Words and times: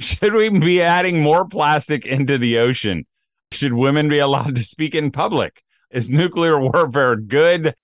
Should 0.00 0.32
we 0.32 0.48
be 0.48 0.80
adding 0.80 1.20
more 1.20 1.46
plastic 1.46 2.06
into 2.06 2.38
the 2.38 2.56
ocean? 2.56 3.04
Should 3.52 3.74
women 3.74 4.08
be 4.08 4.18
allowed 4.18 4.56
to 4.56 4.64
speak 4.64 4.94
in 4.94 5.10
public? 5.10 5.62
Is 5.90 6.08
nuclear 6.08 6.58
warfare 6.58 7.16
good? 7.16 7.74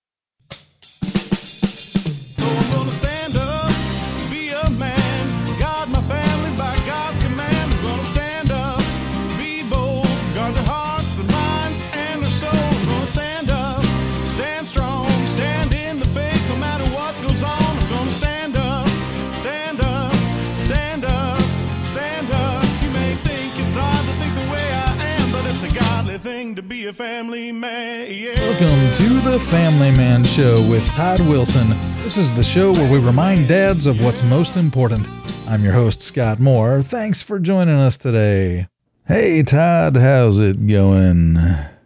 A 26.87 26.93
family 26.93 27.51
man. 27.51 28.09
Yeah. 28.09 28.33
Welcome 28.35 28.95
to 28.95 29.29
the 29.29 29.39
Family 29.49 29.91
Man 29.97 30.23
Show 30.23 30.65
with 30.69 30.85
Todd 30.87 31.19
Wilson. 31.19 31.71
This 31.97 32.15
is 32.15 32.33
the 32.33 32.43
show 32.43 32.71
where 32.71 32.89
we 32.89 32.97
remind 32.97 33.49
dads 33.49 33.85
of 33.85 34.01
what's 34.01 34.23
most 34.23 34.55
important. 34.55 35.05
I'm 35.47 35.65
your 35.65 35.73
host, 35.73 36.01
Scott 36.01 36.39
Moore. 36.39 36.81
Thanks 36.81 37.21
for 37.21 37.39
joining 37.39 37.75
us 37.75 37.97
today. 37.97 38.69
Hey, 39.05 39.43
Todd, 39.43 39.97
how's 39.97 40.39
it 40.39 40.65
going? 40.65 41.37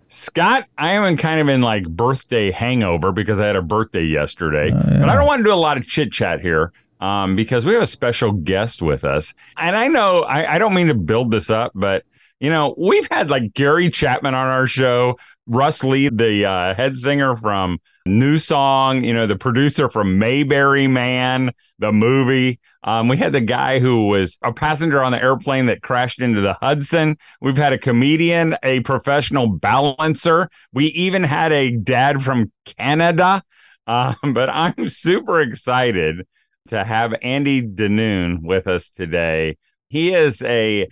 Scott, 0.08 0.68
I 0.78 0.94
am 0.94 1.04
in 1.06 1.18
kind 1.18 1.42
of 1.42 1.50
in 1.50 1.64
like 1.64 1.90
birthday 1.90 2.52
hangover 2.52 3.12
because 3.12 3.40
I 3.40 3.48
had 3.48 3.56
a 3.56 3.64
birthday 3.64 4.04
yesterday. 4.04 4.72
Uh, 4.72 4.84
yeah. 4.88 5.00
But 5.00 5.10
I 5.10 5.16
don't 5.16 5.26
want 5.26 5.40
to 5.40 5.44
do 5.44 5.54
a 5.54 5.56
lot 5.56 5.78
of 5.78 5.88
chit 5.88 6.12
chat 6.12 6.42
here 6.42 6.74
um, 7.00 7.36
because 7.36 7.66
we 7.66 7.74
have 7.74 7.82
a 7.82 7.88
special 7.88 8.34
guest 8.34 8.84
with 8.84 9.04
us. 9.04 9.34
And 9.58 9.76
I 9.76 9.88
know 9.88 10.22
I, 10.22 10.54
I 10.54 10.60
don't 10.60 10.76
mean 10.76 10.88
to 10.88 10.94
build 10.94 11.32
this 11.32 11.50
up, 11.50 11.72
but 11.74 12.06
you 12.42 12.50
know, 12.50 12.74
we've 12.76 13.08
had 13.12 13.30
like 13.30 13.54
Gary 13.54 13.92
Chapman 13.92 14.34
on 14.34 14.48
our 14.48 14.66
show, 14.66 15.20
Russ 15.46 15.84
Lee, 15.84 16.10
the 16.10 16.44
uh, 16.46 16.74
head 16.74 16.98
singer 16.98 17.38
from 17.38 17.78
NewSong, 18.08 19.06
you 19.06 19.14
know, 19.14 19.28
the 19.28 19.36
producer 19.36 19.90
from 19.90 20.18
Mayberry 20.18 20.88
Man, 20.88 21.52
the 21.78 21.92
movie. 21.92 22.60
Um, 22.84 23.08
we 23.08 23.18
had 23.18 23.32
the 23.32 23.42
guy 23.42 23.78
who 23.78 24.08
was 24.08 24.40
a 24.42 24.52
passenger 24.52 25.04
on 25.04 25.12
the 25.12 25.22
airplane 25.22 25.68
that 25.68 25.84
crashed 25.84 26.20
into 26.20 26.42
the 26.42 26.56
Hudson. 26.56 27.16
We've 27.42 27.58
had 27.58 27.74
a 27.74 27.78
comedian, 27.78 28.58
a 28.64 28.80
professional 28.80 29.48
balancer. 29.48 30.50
We 30.74 30.86
even 30.88 31.24
had 31.24 31.52
a 31.52 31.70
dad 31.70 32.24
from 32.24 32.52
Canada. 32.66 33.44
Um, 33.86 34.16
but 34.34 34.50
I'm 34.50 34.88
super 34.88 35.42
excited 35.42 36.26
to 36.70 36.84
have 36.84 37.14
Andy 37.22 37.62
DeNoon 37.62 38.42
with 38.42 38.66
us 38.66 38.90
today. 38.90 39.58
He 39.90 40.14
is 40.14 40.42
a 40.42 40.88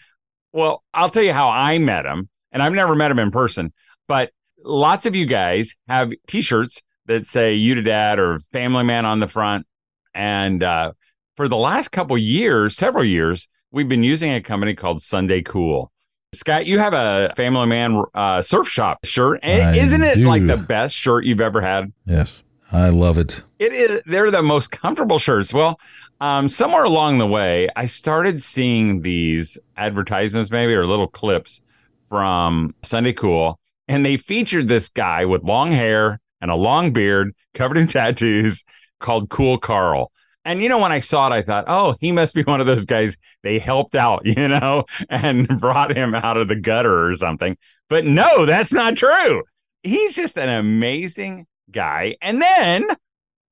well, 0.51 0.83
I'll 0.93 1.09
tell 1.09 1.23
you 1.23 1.33
how 1.33 1.49
I 1.49 1.77
met 1.79 2.05
him, 2.05 2.29
and 2.51 2.61
I've 2.63 2.73
never 2.73 2.95
met 2.95 3.11
him 3.11 3.19
in 3.19 3.31
person, 3.31 3.73
but 4.07 4.31
lots 4.63 5.05
of 5.05 5.15
you 5.15 5.25
guys 5.25 5.75
have 5.87 6.11
T-shirts 6.27 6.81
that 7.05 7.25
say 7.25 7.53
"You 7.53 7.75
to 7.75 7.81
Dad" 7.81 8.19
or 8.19 8.39
"Family 8.51 8.83
Man" 8.83 9.05
on 9.05 9.19
the 9.19 9.27
front, 9.27 9.65
and 10.13 10.63
uh, 10.63 10.93
for 11.35 11.47
the 11.47 11.57
last 11.57 11.89
couple 11.89 12.17
years, 12.17 12.75
several 12.75 13.05
years, 13.05 13.47
we've 13.71 13.87
been 13.87 14.03
using 14.03 14.33
a 14.33 14.41
company 14.41 14.75
called 14.75 15.01
Sunday 15.01 15.41
Cool. 15.41 15.91
Scott, 16.33 16.67
you 16.67 16.77
have 16.77 16.93
a 16.93 17.33
Family 17.35 17.65
Man 17.65 18.03
uh, 18.13 18.41
surf 18.41 18.67
shop 18.67 19.05
shirt, 19.05 19.39
and 19.41 19.75
isn't 19.75 20.03
it 20.03 20.15
do. 20.15 20.25
like 20.25 20.45
the 20.45 20.57
best 20.57 20.95
shirt 20.95 21.25
you've 21.25 21.41
ever 21.41 21.61
had? 21.61 21.91
Yes, 22.05 22.43
I 22.71 22.89
love 22.89 23.17
it. 23.17 23.43
It 23.57 23.73
is. 23.73 24.01
They're 24.05 24.29
the 24.29 24.43
most 24.43 24.71
comfortable 24.71 25.17
shirts. 25.17 25.53
Well, 25.53 25.79
um, 26.19 26.47
somewhere 26.47 26.83
along 26.83 27.17
the 27.17 27.27
way, 27.27 27.69
I 27.75 27.85
started 27.85 28.41
seeing 28.43 29.01
these 29.01 29.57
advertisements, 29.77 30.51
maybe 30.51 30.73
or 30.73 30.85
little 30.85 31.07
clips 31.07 31.61
from 32.09 32.75
Sunday 32.83 33.13
Cool, 33.13 33.59
and 33.87 34.05
they 34.05 34.17
featured 34.17 34.67
this 34.67 34.89
guy 34.89 35.25
with 35.25 35.43
long 35.43 35.71
hair 35.71 36.19
and 36.41 36.51
a 36.51 36.55
long 36.55 36.91
beard, 36.91 37.33
covered 37.53 37.77
in 37.77 37.87
tattoos, 37.87 38.65
called 38.99 39.29
Cool 39.29 39.57
Carl. 39.57 40.11
And 40.45 40.61
you 40.61 40.69
know, 40.69 40.79
when 40.79 40.91
I 40.91 40.99
saw 40.99 41.27
it, 41.27 41.35
I 41.35 41.41
thought, 41.41 41.65
oh, 41.67 41.95
he 41.99 42.11
must 42.11 42.35
be 42.35 42.43
one 42.47 42.59
of 42.59 42.67
those 42.67 42.85
guys 42.85 43.15
they 43.43 43.59
helped 43.59 43.95
out, 43.95 44.21
you 44.25 44.47
know, 44.47 44.85
and 45.09 45.47
brought 45.47 45.95
him 45.95 46.15
out 46.15 46.37
of 46.37 46.47
the 46.47 46.55
gutter 46.55 47.09
or 47.09 47.15
something. 47.15 47.57
But 47.89 48.05
no, 48.05 48.45
that's 48.45 48.73
not 48.73 48.97
true. 48.97 49.43
He's 49.83 50.13
just 50.13 50.37
an 50.37 50.49
amazing 50.49 51.47
guy. 51.71 52.15
And 52.21 52.41
then 52.41 52.87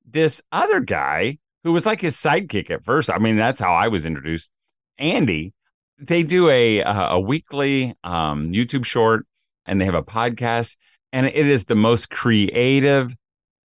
this 0.04 0.42
other 0.52 0.80
guy 0.80 1.38
who 1.68 1.74
was 1.74 1.84
like 1.84 2.00
his 2.00 2.16
sidekick 2.16 2.70
at 2.70 2.82
first. 2.82 3.10
I 3.10 3.18
mean, 3.18 3.36
that's 3.36 3.60
how 3.60 3.74
I 3.74 3.88
was 3.88 4.06
introduced. 4.06 4.48
Andy, 4.96 5.52
they 5.98 6.22
do 6.22 6.48
a 6.48 6.80
a 6.80 7.20
weekly 7.20 7.94
um, 8.02 8.50
YouTube 8.50 8.86
short, 8.86 9.26
and 9.66 9.78
they 9.78 9.84
have 9.84 9.94
a 9.94 10.02
podcast, 10.02 10.76
and 11.12 11.26
it 11.26 11.46
is 11.46 11.66
the 11.66 11.74
most 11.74 12.08
creative 12.08 13.14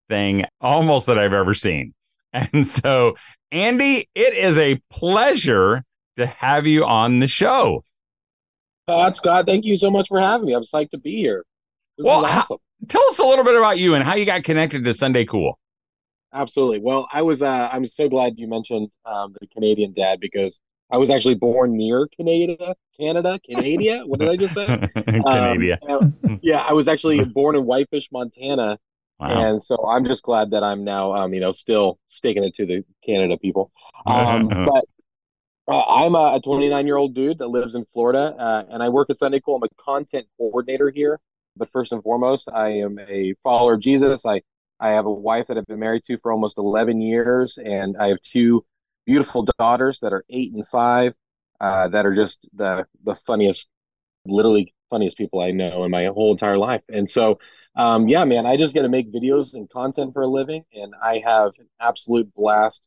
thing 0.09 0.47
almost 0.61 1.07
that 1.07 1.17
I've 1.17 1.33
ever 1.33 1.55
seen. 1.55 1.95
And 2.35 2.67
so, 2.67 3.15
Andy, 3.53 4.09
it 4.15 4.35
is 4.35 4.57
a 4.57 4.81
pleasure 4.91 5.85
to 6.17 6.27
have 6.27 6.67
you 6.67 6.83
on 6.83 7.21
the 7.21 7.29
show. 7.29 7.85
Uh, 8.89 9.13
Scott, 9.13 9.45
thank 9.45 9.67
you 9.67 9.77
so 9.77 9.91
much 9.91 10.09
for 10.09 10.19
having 10.19 10.47
me. 10.47 10.55
I'm 10.55 10.63
psyched 10.63 10.93
to 10.93 10.99
be 10.99 11.17
here. 11.17 11.45
This 11.99 12.07
well, 12.07 12.25
awesome. 12.25 12.57
how, 12.81 12.87
tell 12.89 13.05
us 13.05 13.19
a 13.19 13.23
little 13.23 13.45
bit 13.45 13.55
about 13.55 13.79
you 13.79 13.95
and 13.95 14.03
how 14.03 14.17
you 14.17 14.25
got 14.25 14.45
connected 14.45 14.83
to 14.83 14.95
Sunday 14.95 15.27
Cool. 15.27 15.59
Absolutely. 16.35 16.79
Well, 16.81 17.09
I 17.13 17.23
was. 17.23 17.43
Uh, 17.43 17.69
I'm 17.71 17.87
so 17.87 18.09
glad 18.09 18.35
you 18.39 18.49
mentioned 18.49 18.91
um, 19.05 19.35
the 19.41 19.47
Canadian 19.49 19.93
dad 19.93 20.19
because 20.21 20.61
I 20.91 20.97
was 20.97 21.11
actually 21.11 21.35
born 21.35 21.77
near 21.77 22.07
Canada, 22.09 22.75
Canada, 22.99 23.39
Canada. 23.49 24.03
what 24.07 24.21
did 24.21 24.29
I 24.29 24.37
just 24.37 24.55
say? 24.55 24.67
Canada. 25.27 25.79
Um, 25.89 26.41
yeah, 26.43 26.61
I 26.61 26.73
was 26.73 26.89
actually 26.89 27.25
born 27.35 27.57
in 27.57 27.65
Whitefish, 27.65 28.09
Montana, 28.13 28.79
wow. 29.21 29.29
and 29.29 29.63
so 29.63 29.87
I'm 29.87 30.05
just 30.05 30.23
glad 30.23 30.51
that 30.51 30.63
I'm 30.63 30.85
now, 30.85 31.13
um, 31.13 31.35
you 31.35 31.41
know, 31.41 31.53
still 31.53 31.99
sticking 32.09 32.45
it 32.45 32.55
to 32.57 32.67
the 32.67 32.85
Canada 33.05 33.37
people. 33.37 33.71
Um, 34.07 34.49
but 34.49 34.85
uh, 35.69 35.83
I'm 35.83 36.15
a 36.15 36.41
29 36.43 36.87
year 36.87 36.97
old 36.97 37.15
dude 37.15 37.39
that 37.39 37.49
lives 37.49 37.75
in 37.75 37.87
Florida, 37.93 38.35
uh, 38.39 38.65
and 38.71 38.83
I 38.83 38.89
work 38.89 39.11
at 39.11 39.19
Sunday 39.19 39.41
Cool. 39.41 39.57
I'm 39.57 39.63
a 39.65 39.83
content 39.83 40.27
coordinator 40.39 40.91
here. 40.91 41.21
But 41.57 41.71
first 41.71 41.93
and 41.93 42.03
foremost, 42.03 42.49
I 42.51 42.69
am 42.69 42.99
a 42.99 43.35
follower 43.43 43.75
of 43.75 43.81
Jesus. 43.81 44.25
I 44.25 44.41
I 44.83 44.91
have 44.91 45.07
a 45.07 45.13
wife 45.13 45.49
that 45.49 45.59
I've 45.59 45.67
been 45.67 45.81
married 45.81 46.05
to 46.07 46.19
for 46.19 46.33
almost 46.33 46.59
11 46.59 47.03
years, 47.03 47.59
and 47.59 47.97
I 47.99 48.09
have 48.09 48.21
two 48.23 48.65
beautiful 49.07 49.47
daughters 49.59 50.01
that 50.01 50.13
are 50.13 50.25
eight 50.31 50.53
and 50.55 50.67
five, 50.69 51.15
uh, 51.61 51.89
that 51.89 52.07
are 52.07 52.15
just 52.15 52.49
the 52.55 52.87
the 53.05 53.17
funniest, 53.27 53.69
literally 54.27 54.75
funniest 54.91 55.17
people 55.17 55.41
I 55.41 55.51
know 55.53 55.85
in 55.85 55.91
my 55.91 56.07
whole 56.07 56.33
entire 56.33 56.59
life. 56.59 56.83
And 56.89 57.09
so, 57.09 57.39
um, 57.77 58.09
yeah, 58.09 58.25
man, 58.25 58.47
I 58.47 58.57
just 58.57 58.75
get 58.75 58.83
to 58.83 58.89
make 58.89 59.13
videos 59.13 59.55
and 59.55 59.69
content 59.71 60.13
for 60.13 60.23
a 60.23 60.27
living, 60.29 60.65
and 60.75 60.95
I 61.03 61.23
have 61.25 61.53
an 61.59 61.69
absolute 61.81 62.33
blast 62.35 62.87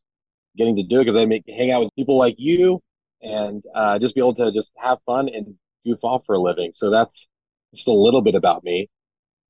getting 0.56 0.76
to 0.76 0.82
do 0.82 1.00
it 1.00 1.04
because 1.04 1.16
I 1.16 1.26
make 1.26 1.44
hang 1.48 1.70
out 1.70 1.84
with 1.84 1.94
people 1.96 2.18
like 2.18 2.36
you, 2.38 2.82
and 3.22 3.64
uh, 3.74 3.98
just 3.98 4.14
be 4.14 4.20
able 4.20 4.34
to 4.34 4.52
just 4.52 4.72
have 4.76 4.98
fun 5.06 5.28
and 5.28 5.54
goof 5.84 5.98
off 6.04 6.24
for 6.26 6.34
a 6.34 6.40
living. 6.40 6.72
So 6.74 6.90
that's 6.90 7.28
just 7.74 7.88
a 7.88 7.92
little 7.92 8.22
bit 8.22 8.34
about 8.34 8.64
me. 8.64 8.88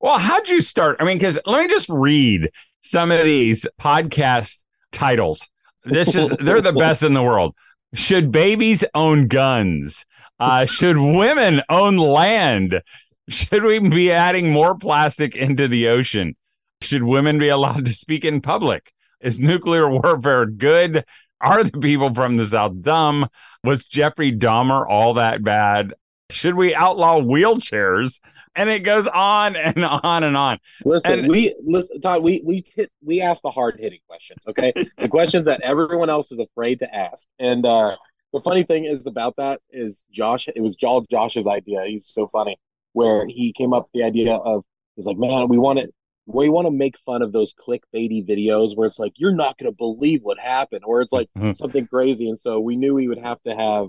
Well, 0.00 0.18
how'd 0.18 0.48
you 0.48 0.60
start? 0.60 0.96
I 1.00 1.04
mean, 1.04 1.18
because 1.18 1.38
let 1.46 1.62
me 1.62 1.68
just 1.68 1.88
read 1.88 2.50
some 2.82 3.10
of 3.10 3.24
these 3.24 3.66
podcast 3.80 4.62
titles. 4.92 5.48
This 5.84 6.14
is 6.14 6.30
they're 6.40 6.60
the 6.60 6.72
best 6.72 7.02
in 7.02 7.12
the 7.12 7.22
world. 7.22 7.54
Should 7.94 8.30
babies 8.30 8.84
own 8.94 9.28
guns? 9.28 10.04
Uh, 10.38 10.66
should 10.66 10.98
women 10.98 11.62
own 11.70 11.96
land? 11.96 12.82
Should 13.28 13.64
we 13.64 13.78
be 13.78 14.12
adding 14.12 14.50
more 14.50 14.76
plastic 14.76 15.34
into 15.34 15.66
the 15.66 15.88
ocean? 15.88 16.36
Should 16.82 17.04
women 17.04 17.38
be 17.38 17.48
allowed 17.48 17.86
to 17.86 17.92
speak 17.92 18.24
in 18.24 18.40
public? 18.40 18.92
Is 19.20 19.40
nuclear 19.40 19.88
warfare 19.88 20.46
good? 20.46 21.04
Are 21.40 21.64
the 21.64 21.78
people 21.78 22.12
from 22.12 22.36
the 22.36 22.46
South 22.46 22.82
dumb? 22.82 23.28
Was 23.64 23.84
Jeffrey 23.84 24.32
Dahmer 24.32 24.86
all 24.86 25.14
that 25.14 25.42
bad? 25.42 25.94
Should 26.30 26.56
we 26.56 26.74
outlaw 26.74 27.20
wheelchairs? 27.20 28.20
And 28.54 28.68
it 28.68 28.80
goes 28.80 29.06
on 29.06 29.54
and 29.54 29.84
on 29.84 30.24
and 30.24 30.36
on. 30.36 30.58
Listen, 30.84 31.20
and, 31.20 31.28
we 31.28 31.54
listen, 31.64 32.00
Todd. 32.00 32.22
We 32.22 32.42
we 32.44 32.64
hit 32.74 32.90
we 33.04 33.20
ask 33.20 33.42
the 33.42 33.50
hard 33.50 33.76
hitting 33.78 34.00
questions. 34.08 34.40
Okay, 34.48 34.72
the 34.98 35.08
questions 35.08 35.46
that 35.46 35.60
everyone 35.60 36.10
else 36.10 36.32
is 36.32 36.40
afraid 36.40 36.80
to 36.80 36.94
ask. 36.94 37.26
And 37.38 37.64
uh, 37.64 37.96
the 38.32 38.40
funny 38.40 38.64
thing 38.64 38.86
is 38.86 39.06
about 39.06 39.36
that 39.36 39.60
is 39.70 40.02
Josh. 40.10 40.48
It 40.48 40.60
was 40.60 40.74
Josh's 40.74 41.46
idea. 41.46 41.84
He's 41.86 42.06
so 42.06 42.28
funny. 42.28 42.58
Where 42.92 43.26
he 43.26 43.52
came 43.52 43.72
up 43.74 43.84
with 43.84 44.00
the 44.00 44.02
idea 44.04 44.34
of 44.34 44.64
he's 44.96 45.06
like, 45.06 45.18
man, 45.18 45.48
we 45.48 45.58
want 45.58 45.78
to 45.78 45.88
we 46.26 46.48
want 46.48 46.66
to 46.66 46.72
make 46.72 46.98
fun 47.06 47.22
of 47.22 47.32
those 47.32 47.54
clickbaity 47.54 48.26
videos 48.28 48.76
where 48.76 48.86
it's 48.86 48.98
like 48.98 49.12
you're 49.16 49.34
not 49.34 49.56
going 49.58 49.70
to 49.70 49.76
believe 49.76 50.22
what 50.22 50.38
happened, 50.38 50.82
or 50.84 51.02
it's 51.02 51.12
like 51.12 51.28
something 51.54 51.86
crazy. 51.86 52.28
And 52.28 52.40
so 52.40 52.58
we 52.58 52.74
knew 52.74 52.94
we 52.94 53.06
would 53.06 53.18
have 53.18 53.40
to 53.42 53.54
have 53.54 53.88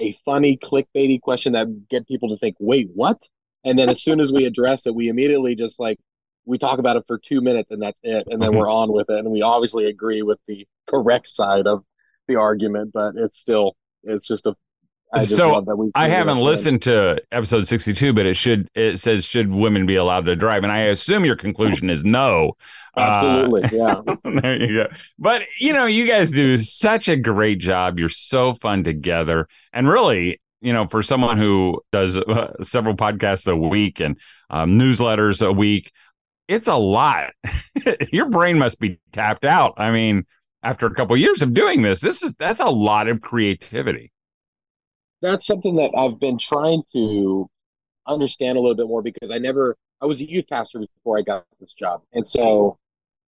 a 0.00 0.12
funny 0.24 0.56
clickbaity 0.56 1.20
question 1.20 1.52
that 1.52 1.88
get 1.88 2.06
people 2.06 2.30
to 2.30 2.38
think, 2.38 2.56
wait, 2.58 2.90
what? 2.94 3.22
And 3.64 3.78
then 3.78 3.88
as 3.88 4.02
soon 4.02 4.20
as 4.20 4.32
we 4.32 4.44
address 4.44 4.86
it, 4.86 4.94
we 4.94 5.08
immediately 5.08 5.54
just 5.54 5.80
like 5.80 5.98
we 6.44 6.58
talk 6.58 6.78
about 6.78 6.96
it 6.96 7.04
for 7.06 7.18
two 7.18 7.40
minutes 7.40 7.70
and 7.70 7.80
that's 7.80 7.98
it. 8.02 8.26
And 8.28 8.40
then 8.40 8.50
mm-hmm. 8.50 8.58
we're 8.58 8.70
on 8.70 8.92
with 8.92 9.08
it. 9.08 9.18
And 9.18 9.30
we 9.30 9.42
obviously 9.42 9.86
agree 9.86 10.22
with 10.22 10.38
the 10.46 10.66
correct 10.86 11.28
side 11.28 11.66
of 11.66 11.84
the 12.28 12.36
argument, 12.36 12.92
but 12.92 13.14
it's 13.16 13.38
still 13.38 13.76
it's 14.02 14.26
just 14.26 14.46
a 14.46 14.54
I 15.12 15.24
so 15.24 15.64
I 15.94 16.08
haven't 16.08 16.38
listened 16.38 16.82
to 16.82 17.22
episode 17.30 17.66
62, 17.68 18.12
but 18.12 18.26
it 18.26 18.34
should 18.34 18.68
it 18.74 18.98
says 18.98 19.24
should 19.24 19.52
women 19.52 19.86
be 19.86 19.94
allowed 19.94 20.26
to 20.26 20.34
drive, 20.34 20.64
and 20.64 20.72
I 20.72 20.80
assume 20.80 21.24
your 21.24 21.36
conclusion 21.36 21.88
is 21.88 22.04
no. 22.04 22.54
Absolutely, 22.96 23.80
uh, 23.80 24.02
yeah. 24.04 24.14
there 24.40 24.56
you 24.56 24.84
go. 24.84 24.86
But 25.18 25.42
you 25.60 25.72
know, 25.72 25.86
you 25.86 26.08
guys 26.08 26.32
do 26.32 26.58
such 26.58 27.08
a 27.08 27.16
great 27.16 27.58
job. 27.58 27.98
You're 27.98 28.08
so 28.08 28.54
fun 28.54 28.82
together, 28.82 29.46
and 29.72 29.88
really, 29.88 30.40
you 30.60 30.72
know, 30.72 30.88
for 30.88 31.02
someone 31.02 31.38
who 31.38 31.80
does 31.92 32.16
uh, 32.16 32.62
several 32.62 32.96
podcasts 32.96 33.46
a 33.46 33.56
week 33.56 34.00
and 34.00 34.18
um, 34.50 34.78
newsletters 34.78 35.46
a 35.46 35.52
week, 35.52 35.92
it's 36.48 36.66
a 36.66 36.76
lot. 36.76 37.30
your 38.12 38.28
brain 38.30 38.58
must 38.58 38.80
be 38.80 38.98
tapped 39.12 39.44
out. 39.44 39.74
I 39.76 39.92
mean, 39.92 40.24
after 40.62 40.86
a 40.86 40.94
couple 40.94 41.14
of 41.14 41.20
years 41.20 41.40
of 41.40 41.54
doing 41.54 41.82
this, 41.82 42.00
this 42.00 42.22
is 42.22 42.34
that's 42.34 42.60
a 42.60 42.70
lot 42.70 43.06
of 43.06 43.20
creativity 43.20 44.10
that's 45.24 45.46
something 45.46 45.76
that 45.76 45.90
I've 45.96 46.20
been 46.20 46.38
trying 46.38 46.82
to 46.92 47.48
understand 48.06 48.58
a 48.58 48.60
little 48.60 48.76
bit 48.76 48.86
more 48.86 49.02
because 49.02 49.30
I 49.30 49.38
never 49.38 49.76
I 50.02 50.06
was 50.06 50.20
a 50.20 50.28
youth 50.28 50.46
pastor 50.48 50.80
before 50.80 51.18
I 51.18 51.22
got 51.22 51.44
this 51.60 51.72
job. 51.72 52.02
And 52.12 52.26
so 52.26 52.78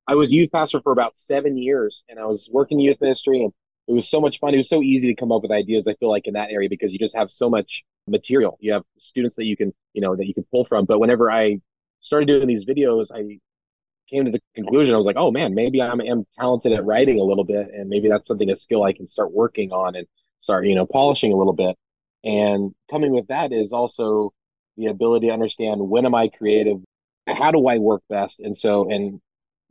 I 0.06 0.14
was 0.14 0.30
youth 0.30 0.52
pastor 0.52 0.80
for 0.82 0.92
about 0.92 1.16
seven 1.16 1.56
years 1.56 2.04
and 2.08 2.18
I 2.18 2.26
was 2.26 2.48
working 2.52 2.78
youth 2.78 3.00
ministry 3.00 3.42
and 3.42 3.52
it 3.88 3.92
was 3.92 4.08
so 4.08 4.20
much 4.20 4.40
fun. 4.40 4.52
It 4.52 4.58
was 4.58 4.68
so 4.68 4.82
easy 4.82 5.06
to 5.06 5.14
come 5.14 5.32
up 5.32 5.42
with 5.42 5.52
ideas, 5.52 5.86
I 5.86 5.94
feel 5.94 6.10
like, 6.10 6.26
in 6.26 6.34
that 6.34 6.50
area 6.50 6.68
because 6.68 6.92
you 6.92 6.98
just 6.98 7.16
have 7.16 7.30
so 7.30 7.48
much 7.48 7.84
material. 8.08 8.58
You 8.60 8.72
have 8.72 8.82
students 8.98 9.36
that 9.36 9.44
you 9.44 9.56
can, 9.56 9.72
you 9.94 10.00
know, 10.00 10.16
that 10.16 10.26
you 10.26 10.34
can 10.34 10.44
pull 10.50 10.64
from. 10.64 10.84
But 10.86 10.98
whenever 10.98 11.30
I 11.30 11.60
started 12.00 12.26
doing 12.26 12.48
these 12.48 12.64
videos, 12.64 13.06
I 13.14 13.38
came 14.10 14.24
to 14.24 14.30
the 14.30 14.40
conclusion 14.54 14.94
I 14.94 14.98
was 14.98 15.06
like, 15.06 15.16
oh 15.16 15.30
man, 15.30 15.54
maybe 15.54 15.80
I'm, 15.80 16.00
am 16.00 16.26
talented 16.38 16.72
at 16.72 16.84
writing 16.84 17.20
a 17.20 17.24
little 17.24 17.44
bit, 17.44 17.68
and 17.72 17.88
maybe 17.88 18.08
that's 18.08 18.26
something 18.26 18.50
a 18.50 18.56
skill 18.56 18.82
I 18.82 18.92
can 18.92 19.08
start 19.08 19.32
working 19.32 19.72
on 19.72 19.94
and 19.96 20.06
start, 20.40 20.66
you 20.66 20.74
know, 20.74 20.86
polishing 20.86 21.32
a 21.32 21.36
little 21.36 21.52
bit. 21.52 21.76
And 22.26 22.74
coming 22.90 23.12
with 23.12 23.28
that 23.28 23.52
is 23.52 23.72
also 23.72 24.32
the 24.76 24.86
ability 24.86 25.28
to 25.28 25.32
understand 25.32 25.80
when 25.80 26.04
am 26.04 26.14
I 26.14 26.28
creative? 26.28 26.78
How 27.28 27.52
do 27.52 27.66
I 27.68 27.78
work 27.78 28.02
best? 28.10 28.40
And 28.40 28.56
so, 28.56 28.90
and 28.90 29.20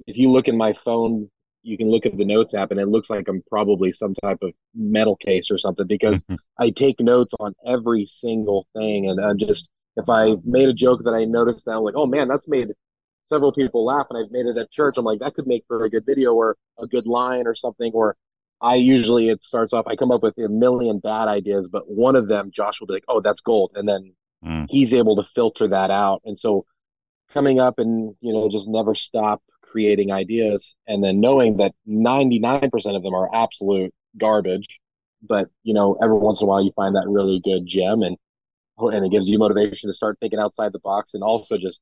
if 0.08 0.18
you 0.18 0.32
look 0.32 0.48
in 0.48 0.58
my 0.58 0.74
phone, 0.86 1.30
you 1.64 1.78
can 1.78 1.90
look 1.90 2.06
at 2.06 2.16
the 2.16 2.24
notes 2.24 2.54
app 2.54 2.72
and 2.72 2.80
it 2.80 2.88
looks 2.88 3.10
like 3.10 3.28
I'm 3.28 3.44
probably 3.50 3.92
some 3.92 4.14
type 4.24 4.38
of 4.42 4.52
metal 4.74 5.16
case 5.18 5.52
or 5.52 5.58
something 5.58 5.86
because 5.86 6.22
mm-hmm. 6.24 6.36
I 6.58 6.70
take 6.70 7.00
notes 7.00 7.34
on 7.40 7.54
every 7.66 8.06
single 8.06 8.68
thing. 8.74 9.10
And 9.10 9.20
I'm 9.20 9.38
just, 9.38 9.68
if 9.98 10.08
I 10.08 10.36
made 10.44 10.70
a 10.70 10.74
joke 10.74 11.04
that 11.04 11.14
I 11.14 11.26
noticed 11.26 11.66
that 11.66 11.72
I'm 11.72 11.84
like, 11.84 11.96
oh 11.98 12.06
man, 12.06 12.28
that's 12.28 12.48
made 12.48 12.70
several 13.26 13.52
people 13.52 13.84
laugh 13.84 14.08
and 14.10 14.18
I've 14.18 14.32
made 14.32 14.46
it 14.46 14.58
at 14.58 14.72
church. 14.72 14.98
I'm 14.98 15.06
like, 15.06 15.20
that 15.20 15.34
could 15.34 15.48
make 15.48 15.66
for 15.68 15.84
a 15.84 15.90
good 15.90 16.06
video 16.06 16.34
or 16.34 16.56
a 16.80 16.88
good 16.88 17.08
line 17.08 17.48
or 17.48 17.56
something. 17.56 17.92
Or 17.94 18.16
I 18.62 18.76
usually 18.76 19.30
it 19.30 19.44
starts 19.44 19.74
off. 19.74 19.88
I 19.88 19.96
come 19.96 20.12
up 20.12 20.24
with 20.24 20.38
a 20.38 20.50
million 20.50 21.00
bad 21.00 21.28
ideas, 21.28 21.68
but 21.68 21.90
one 21.90 22.16
of 22.16 22.28
them, 22.28 22.52
Josh 22.52 22.80
will 22.80 22.88
be 22.88 22.94
like, 22.94 23.06
"Oh, 23.08 23.22
that's 23.22 23.42
gold," 23.42 23.72
and 23.76 23.88
then 23.88 24.14
mm. 24.44 24.66
he's 24.70 24.94
able 24.94 25.16
to 25.18 25.30
filter 25.36 25.68
that 25.68 25.92
out. 25.92 26.22
And 26.26 26.38
so, 26.38 26.66
coming 27.34 27.60
up 27.60 27.80
and 27.80 28.16
you 28.22 28.34
know 28.34 28.50
just 28.50 28.68
never 28.68 28.96
stop 28.96 29.42
creating 29.62 30.12
ideas, 30.12 30.76
and 30.88 31.04
then 31.04 31.20
knowing 31.20 31.58
that 31.58 31.74
ninety 31.86 32.40
nine 32.40 32.70
percent 32.72 32.96
of 32.96 33.04
them 33.04 33.14
are 33.14 33.34
absolute 33.34 33.94
garbage, 34.18 34.80
but 35.22 35.50
you 35.64 35.74
know 35.74 35.98
every 36.02 36.18
once 36.18 36.42
in 36.42 36.46
a 36.46 36.48
while 36.48 36.64
you 36.64 36.72
find 36.76 36.96
that 36.96 37.08
really 37.08 37.42
good 37.44 37.66
gem, 37.68 38.04
and 38.04 38.18
and 38.78 39.06
it 39.06 39.12
gives 39.12 39.28
you 39.28 39.38
motivation 39.38 39.90
to 39.90 39.94
start 39.94 40.18
thinking 40.20 40.40
outside 40.40 40.72
the 40.74 40.80
box, 40.80 41.14
and 41.14 41.24
also 41.24 41.58
just 41.58 41.82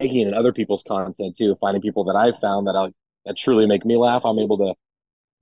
taking 0.00 0.26
in 0.26 0.34
other 0.34 0.52
people's 0.52 0.84
content 0.86 1.36
too, 1.36 1.56
finding 1.60 1.82
people 1.82 2.04
that 2.04 2.16
I've 2.16 2.38
found 2.40 2.66
that 2.68 2.76
I 2.76 2.92
that 3.24 3.36
truly 3.36 3.66
make 3.66 3.84
me 3.84 3.96
laugh. 3.96 4.22
I'm 4.24 4.38
able 4.38 4.58
to 4.58 4.74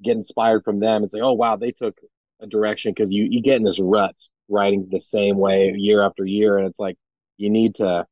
get 0.04 0.16
inspired 0.16 0.64
from 0.64 0.80
them 0.80 1.02
and 1.02 1.10
say, 1.10 1.20
oh 1.20 1.32
wow, 1.32 1.56
they 1.56 1.72
took 1.72 1.98
a 2.40 2.46
direction 2.46 2.92
because 2.92 3.10
you 3.12 3.26
you 3.30 3.40
get 3.40 3.56
in 3.56 3.64
this 3.64 3.80
rut 3.80 4.14
writing 4.48 4.88
the 4.90 5.00
same 5.00 5.38
way 5.38 5.72
year 5.76 6.02
after 6.02 6.24
year, 6.24 6.58
and 6.58 6.66
it's 6.66 6.78
like 6.78 6.96
you 7.36 7.50
need 7.50 7.74
to, 7.76 8.06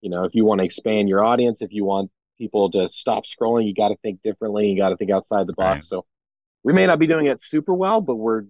you 0.00 0.10
know, 0.10 0.24
if 0.24 0.34
you 0.34 0.44
want 0.44 0.60
to 0.60 0.64
expand 0.64 1.08
your 1.08 1.24
audience, 1.24 1.60
if 1.60 1.72
you 1.72 1.84
want 1.84 2.10
people 2.38 2.70
to 2.70 2.88
stop 2.88 3.24
scrolling, 3.24 3.66
you 3.66 3.74
got 3.74 3.88
to 3.88 3.96
think 3.96 4.22
differently. 4.22 4.68
You 4.68 4.76
got 4.76 4.90
to 4.90 4.96
think 4.96 5.10
outside 5.10 5.46
the 5.46 5.52
box. 5.52 5.74
Right. 5.74 5.82
So 5.82 6.04
we 6.62 6.72
may 6.72 6.86
not 6.86 6.98
be 6.98 7.06
doing 7.06 7.26
it 7.26 7.40
super 7.42 7.74
well, 7.74 8.00
but 8.00 8.16
we're 8.16 8.44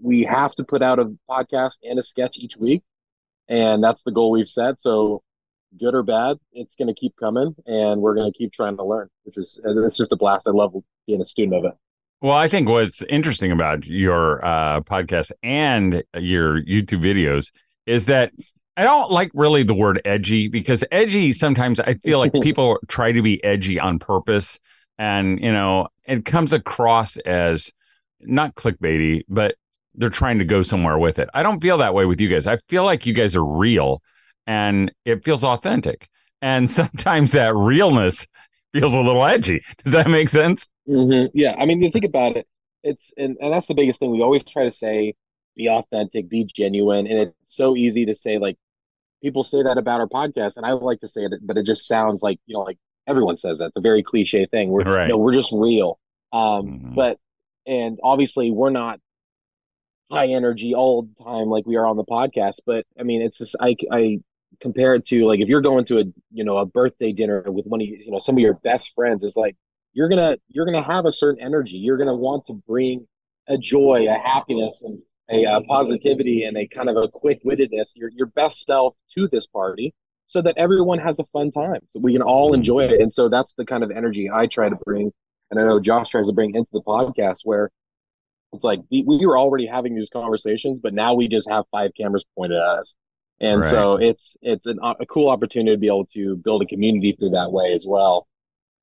we 0.00 0.22
have 0.22 0.54
to 0.56 0.64
put 0.64 0.82
out 0.82 0.98
a 0.98 1.12
podcast 1.28 1.78
and 1.82 1.98
a 1.98 2.02
sketch 2.02 2.36
each 2.38 2.56
week, 2.56 2.82
and 3.48 3.82
that's 3.82 4.02
the 4.02 4.12
goal 4.12 4.30
we've 4.30 4.48
set. 4.48 4.80
So 4.80 5.22
good 5.78 5.94
or 5.94 6.02
bad, 6.02 6.38
it's 6.52 6.74
going 6.74 6.88
to 6.88 6.98
keep 6.98 7.16
coming, 7.16 7.54
and 7.66 8.00
we're 8.00 8.14
going 8.14 8.30
to 8.30 8.36
keep 8.36 8.52
trying 8.52 8.76
to 8.76 8.84
learn, 8.84 9.08
which 9.24 9.36
is 9.36 9.60
it's 9.64 9.96
just 9.96 10.12
a 10.12 10.16
blast. 10.16 10.48
I 10.48 10.52
love 10.52 10.74
being 11.06 11.20
a 11.20 11.24
student 11.24 11.56
of 11.56 11.64
it. 11.64 11.76
Well, 12.22 12.36
I 12.36 12.48
think 12.48 12.68
what's 12.68 13.02
interesting 13.02 13.52
about 13.52 13.84
your 13.84 14.42
uh, 14.44 14.80
podcast 14.80 15.32
and 15.42 16.02
your 16.14 16.62
YouTube 16.62 17.02
videos 17.02 17.52
is 17.86 18.06
that 18.06 18.32
I 18.76 18.84
don't 18.84 19.10
like 19.10 19.30
really 19.34 19.62
the 19.62 19.74
word 19.74 20.00
edgy 20.04 20.48
because 20.48 20.82
edgy 20.90 21.32
sometimes 21.34 21.78
I 21.78 21.94
feel 21.94 22.18
like 22.18 22.32
people 22.42 22.78
try 22.88 23.12
to 23.12 23.20
be 23.20 23.42
edgy 23.44 23.78
on 23.78 23.98
purpose. 23.98 24.58
And, 24.98 25.38
you 25.40 25.52
know, 25.52 25.88
it 26.04 26.24
comes 26.24 26.54
across 26.54 27.18
as 27.18 27.70
not 28.20 28.54
clickbaity, 28.54 29.22
but 29.28 29.56
they're 29.94 30.08
trying 30.08 30.38
to 30.38 30.44
go 30.44 30.62
somewhere 30.62 30.98
with 30.98 31.18
it. 31.18 31.28
I 31.34 31.42
don't 31.42 31.60
feel 31.60 31.78
that 31.78 31.94
way 31.94 32.06
with 32.06 32.20
you 32.20 32.28
guys. 32.28 32.46
I 32.46 32.58
feel 32.68 32.84
like 32.84 33.04
you 33.04 33.12
guys 33.12 33.36
are 33.36 33.44
real 33.44 34.02
and 34.46 34.90
it 35.04 35.22
feels 35.22 35.44
authentic. 35.44 36.08
And 36.40 36.70
sometimes 36.70 37.32
that 37.32 37.54
realness 37.54 38.26
feels 38.80 38.94
a 38.94 39.00
little 39.00 39.24
edgy. 39.24 39.62
Does 39.84 39.92
that 39.92 40.08
make 40.08 40.28
sense? 40.28 40.68
Mm-hmm. 40.88 41.26
Yeah, 41.34 41.54
I 41.58 41.66
mean, 41.66 41.82
you 41.82 41.90
think 41.90 42.04
about 42.04 42.36
it, 42.36 42.46
it's 42.82 43.12
and, 43.16 43.36
and 43.40 43.52
that's 43.52 43.66
the 43.66 43.74
biggest 43.74 43.98
thing. 43.98 44.10
We 44.10 44.22
always 44.22 44.44
try 44.44 44.64
to 44.64 44.70
say, 44.70 45.14
be 45.56 45.68
authentic, 45.68 46.28
be 46.28 46.44
genuine, 46.44 47.06
and 47.06 47.18
it's 47.18 47.34
so 47.46 47.76
easy 47.76 48.06
to 48.06 48.14
say 48.14 48.38
like 48.38 48.56
people 49.22 49.42
say 49.44 49.62
that 49.62 49.78
about 49.78 50.00
our 50.00 50.08
podcast, 50.08 50.56
and 50.56 50.66
I 50.66 50.72
like 50.72 51.00
to 51.00 51.08
say 51.08 51.22
it, 51.22 51.32
but 51.42 51.56
it 51.56 51.64
just 51.64 51.86
sounds 51.86 52.22
like 52.22 52.38
you 52.46 52.54
know, 52.54 52.60
like 52.60 52.78
everyone 53.06 53.36
says 53.36 53.58
that. 53.58 53.66
It's 53.66 53.76
a 53.76 53.80
very 53.80 54.02
cliche 54.02 54.46
thing. 54.46 54.70
We're 54.70 54.84
right. 54.84 55.04
you 55.04 55.08
know, 55.10 55.18
we're 55.18 55.34
just 55.34 55.52
real. 55.52 55.98
Um, 56.32 56.40
mm-hmm. 56.40 56.94
but 56.94 57.18
and 57.66 57.98
obviously 58.02 58.50
we're 58.50 58.70
not 58.70 59.00
high 60.10 60.28
energy 60.28 60.74
all 60.74 61.02
the 61.02 61.24
time 61.24 61.48
like 61.48 61.66
we 61.66 61.76
are 61.76 61.86
on 61.86 61.96
the 61.96 62.04
podcast. 62.04 62.56
But 62.64 62.86
I 62.98 63.02
mean, 63.02 63.22
it's 63.22 63.38
just 63.38 63.56
I 63.60 63.76
I 63.90 64.18
compare 64.60 64.94
it 64.94 65.04
to 65.06 65.26
like 65.26 65.40
if 65.40 65.48
you're 65.48 65.60
going 65.60 65.84
to 65.84 65.98
a 65.98 66.04
you 66.32 66.44
know 66.44 66.58
a 66.58 66.66
birthday 66.66 67.12
dinner 67.12 67.42
with 67.46 67.66
one 67.66 67.80
of 67.80 67.86
you 67.86 68.10
know 68.10 68.18
some 68.18 68.34
of 68.34 68.40
your 68.40 68.54
best 68.54 68.92
friends 68.94 69.22
it's 69.22 69.36
like 69.36 69.56
you're 69.96 70.10
gonna 70.10 70.36
you're 70.48 70.66
gonna 70.66 70.82
have 70.82 71.06
a 71.06 71.10
certain 71.10 71.42
energy. 71.42 71.78
You're 71.78 71.96
gonna 71.96 72.14
want 72.14 72.44
to 72.46 72.52
bring 72.52 73.06
a 73.48 73.56
joy 73.56 74.06
a 74.08 74.18
happiness 74.18 74.82
and 74.82 75.02
a, 75.30 75.56
a 75.56 75.62
positivity 75.62 76.44
and 76.44 76.56
a 76.56 76.66
kind 76.66 76.90
of 76.90 76.96
a 76.96 77.08
quick-wittedness 77.08 77.92
your, 77.94 78.10
your 78.14 78.26
best 78.26 78.66
self 78.66 78.94
to 79.14 79.26
this 79.32 79.46
party 79.46 79.94
so 80.26 80.42
that 80.42 80.54
everyone 80.58 80.98
has 80.98 81.18
a 81.18 81.24
fun 81.32 81.50
time. 81.50 81.80
So 81.90 82.00
we 82.00 82.12
can 82.12 82.22
all 82.22 82.52
enjoy 82.52 82.80
it. 82.80 83.00
And 83.00 83.12
so 83.12 83.28
that's 83.28 83.54
the 83.56 83.64
kind 83.64 83.82
of 83.82 83.90
energy 83.90 84.30
i 84.30 84.46
try 84.46 84.68
to 84.68 84.76
bring. 84.84 85.10
And 85.50 85.58
i 85.58 85.62
know 85.62 85.80
josh 85.80 86.10
tries 86.10 86.26
to 86.26 86.34
bring 86.34 86.54
into 86.54 86.70
the 86.72 86.82
podcast 86.82 87.38
where 87.44 87.70
it's 88.52 88.64
like 88.64 88.80
we 88.90 89.24
were 89.26 89.38
already 89.38 89.66
having 89.66 89.94
these 89.94 90.10
conversations 90.10 90.78
but 90.78 90.92
now 90.92 91.14
we 91.14 91.26
just 91.26 91.48
have 91.48 91.64
five 91.70 91.92
cameras 91.96 92.24
pointed 92.36 92.58
at 92.58 92.62
us 92.62 92.96
and 93.40 93.60
right. 93.60 93.70
so 93.70 93.96
it's 93.96 94.36
it's 94.42 94.66
an, 94.66 94.78
a 94.82 95.06
cool 95.06 95.28
opportunity 95.28 95.74
to 95.74 95.80
be 95.80 95.88
able 95.88 96.06
to 96.06 96.36
build 96.36 96.62
a 96.62 96.66
community 96.66 97.12
through 97.12 97.30
that 97.30 97.52
way 97.52 97.72
as 97.74 97.84
well. 97.86 98.26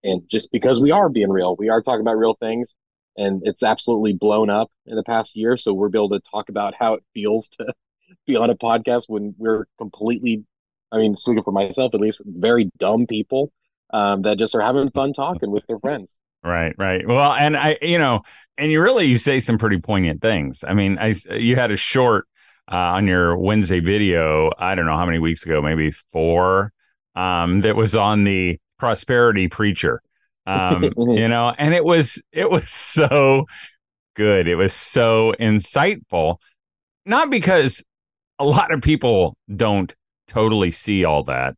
And 0.03 0.27
just 0.29 0.51
because 0.51 0.79
we 0.81 0.91
are 0.91 1.09
being 1.09 1.29
real 1.29 1.55
we 1.55 1.69
are 1.69 1.81
talking 1.81 2.01
about 2.01 2.17
real 2.17 2.35
things 2.35 2.75
and 3.17 3.41
it's 3.45 3.63
absolutely 3.63 4.13
blown 4.13 4.49
up 4.49 4.71
in 4.85 4.95
the 4.95 5.03
past 5.03 5.35
year. 5.35 5.57
So 5.57 5.73
we're 5.73 5.87
able 5.87 6.09
to 6.09 6.21
talk 6.31 6.49
about 6.49 6.73
how 6.77 6.95
it 6.95 7.03
feels 7.13 7.49
to 7.49 7.73
be 8.27 8.35
on 8.35 8.49
a 8.49 8.55
podcast 8.55 9.03
when 9.07 9.33
we're 9.37 9.65
completely 9.77 10.43
i 10.91 10.97
mean 10.97 11.15
speaking 11.15 11.43
for 11.43 11.51
myself 11.51 11.95
at 11.95 11.99
least 11.99 12.21
very 12.25 12.69
dumb 12.77 13.07
people 13.07 13.51
um, 13.91 14.21
that 14.21 14.37
just 14.37 14.53
are 14.53 14.61
having 14.61 14.89
fun 14.91 15.13
talking 15.13 15.51
with 15.51 15.65
their 15.67 15.79
friends. 15.79 16.13
Right 16.43 16.75
right. 16.77 17.07
Well 17.07 17.31
and 17.33 17.57
i 17.57 17.77
you 17.81 17.97
know 17.97 18.21
and 18.57 18.71
you 18.71 18.81
really 18.81 19.05
you 19.05 19.17
say 19.17 19.39
some 19.39 19.57
pretty 19.57 19.79
poignant 19.79 20.21
things. 20.21 20.63
I 20.67 20.73
mean 20.73 20.97
i 20.99 21.15
you 21.31 21.55
had 21.55 21.71
a 21.71 21.75
short 21.75 22.27
uh, 22.71 22.75
on 22.75 23.07
your 23.07 23.37
Wednesday 23.37 23.79
video, 23.79 24.51
I 24.57 24.75
don't 24.75 24.85
know 24.85 24.97
how 24.97 25.05
many 25.05 25.19
weeks 25.19 25.45
ago, 25.45 25.61
maybe 25.61 25.91
four, 25.91 26.71
um, 27.15 27.61
that 27.61 27.75
was 27.75 27.95
on 27.95 28.23
the 28.23 28.59
prosperity 28.79 29.47
preacher. 29.47 30.01
Um, 30.45 30.83
you 30.97 31.27
know, 31.27 31.53
and 31.57 31.73
it 31.73 31.85
was 31.85 32.21
it 32.31 32.49
was 32.49 32.69
so 32.69 33.45
good. 34.15 34.47
It 34.47 34.55
was 34.55 34.73
so 34.73 35.33
insightful. 35.39 36.37
Not 37.05 37.29
because 37.29 37.83
a 38.39 38.45
lot 38.45 38.73
of 38.73 38.81
people 38.81 39.37
don't 39.53 39.93
totally 40.27 40.71
see 40.71 41.05
all 41.05 41.23
that, 41.23 41.55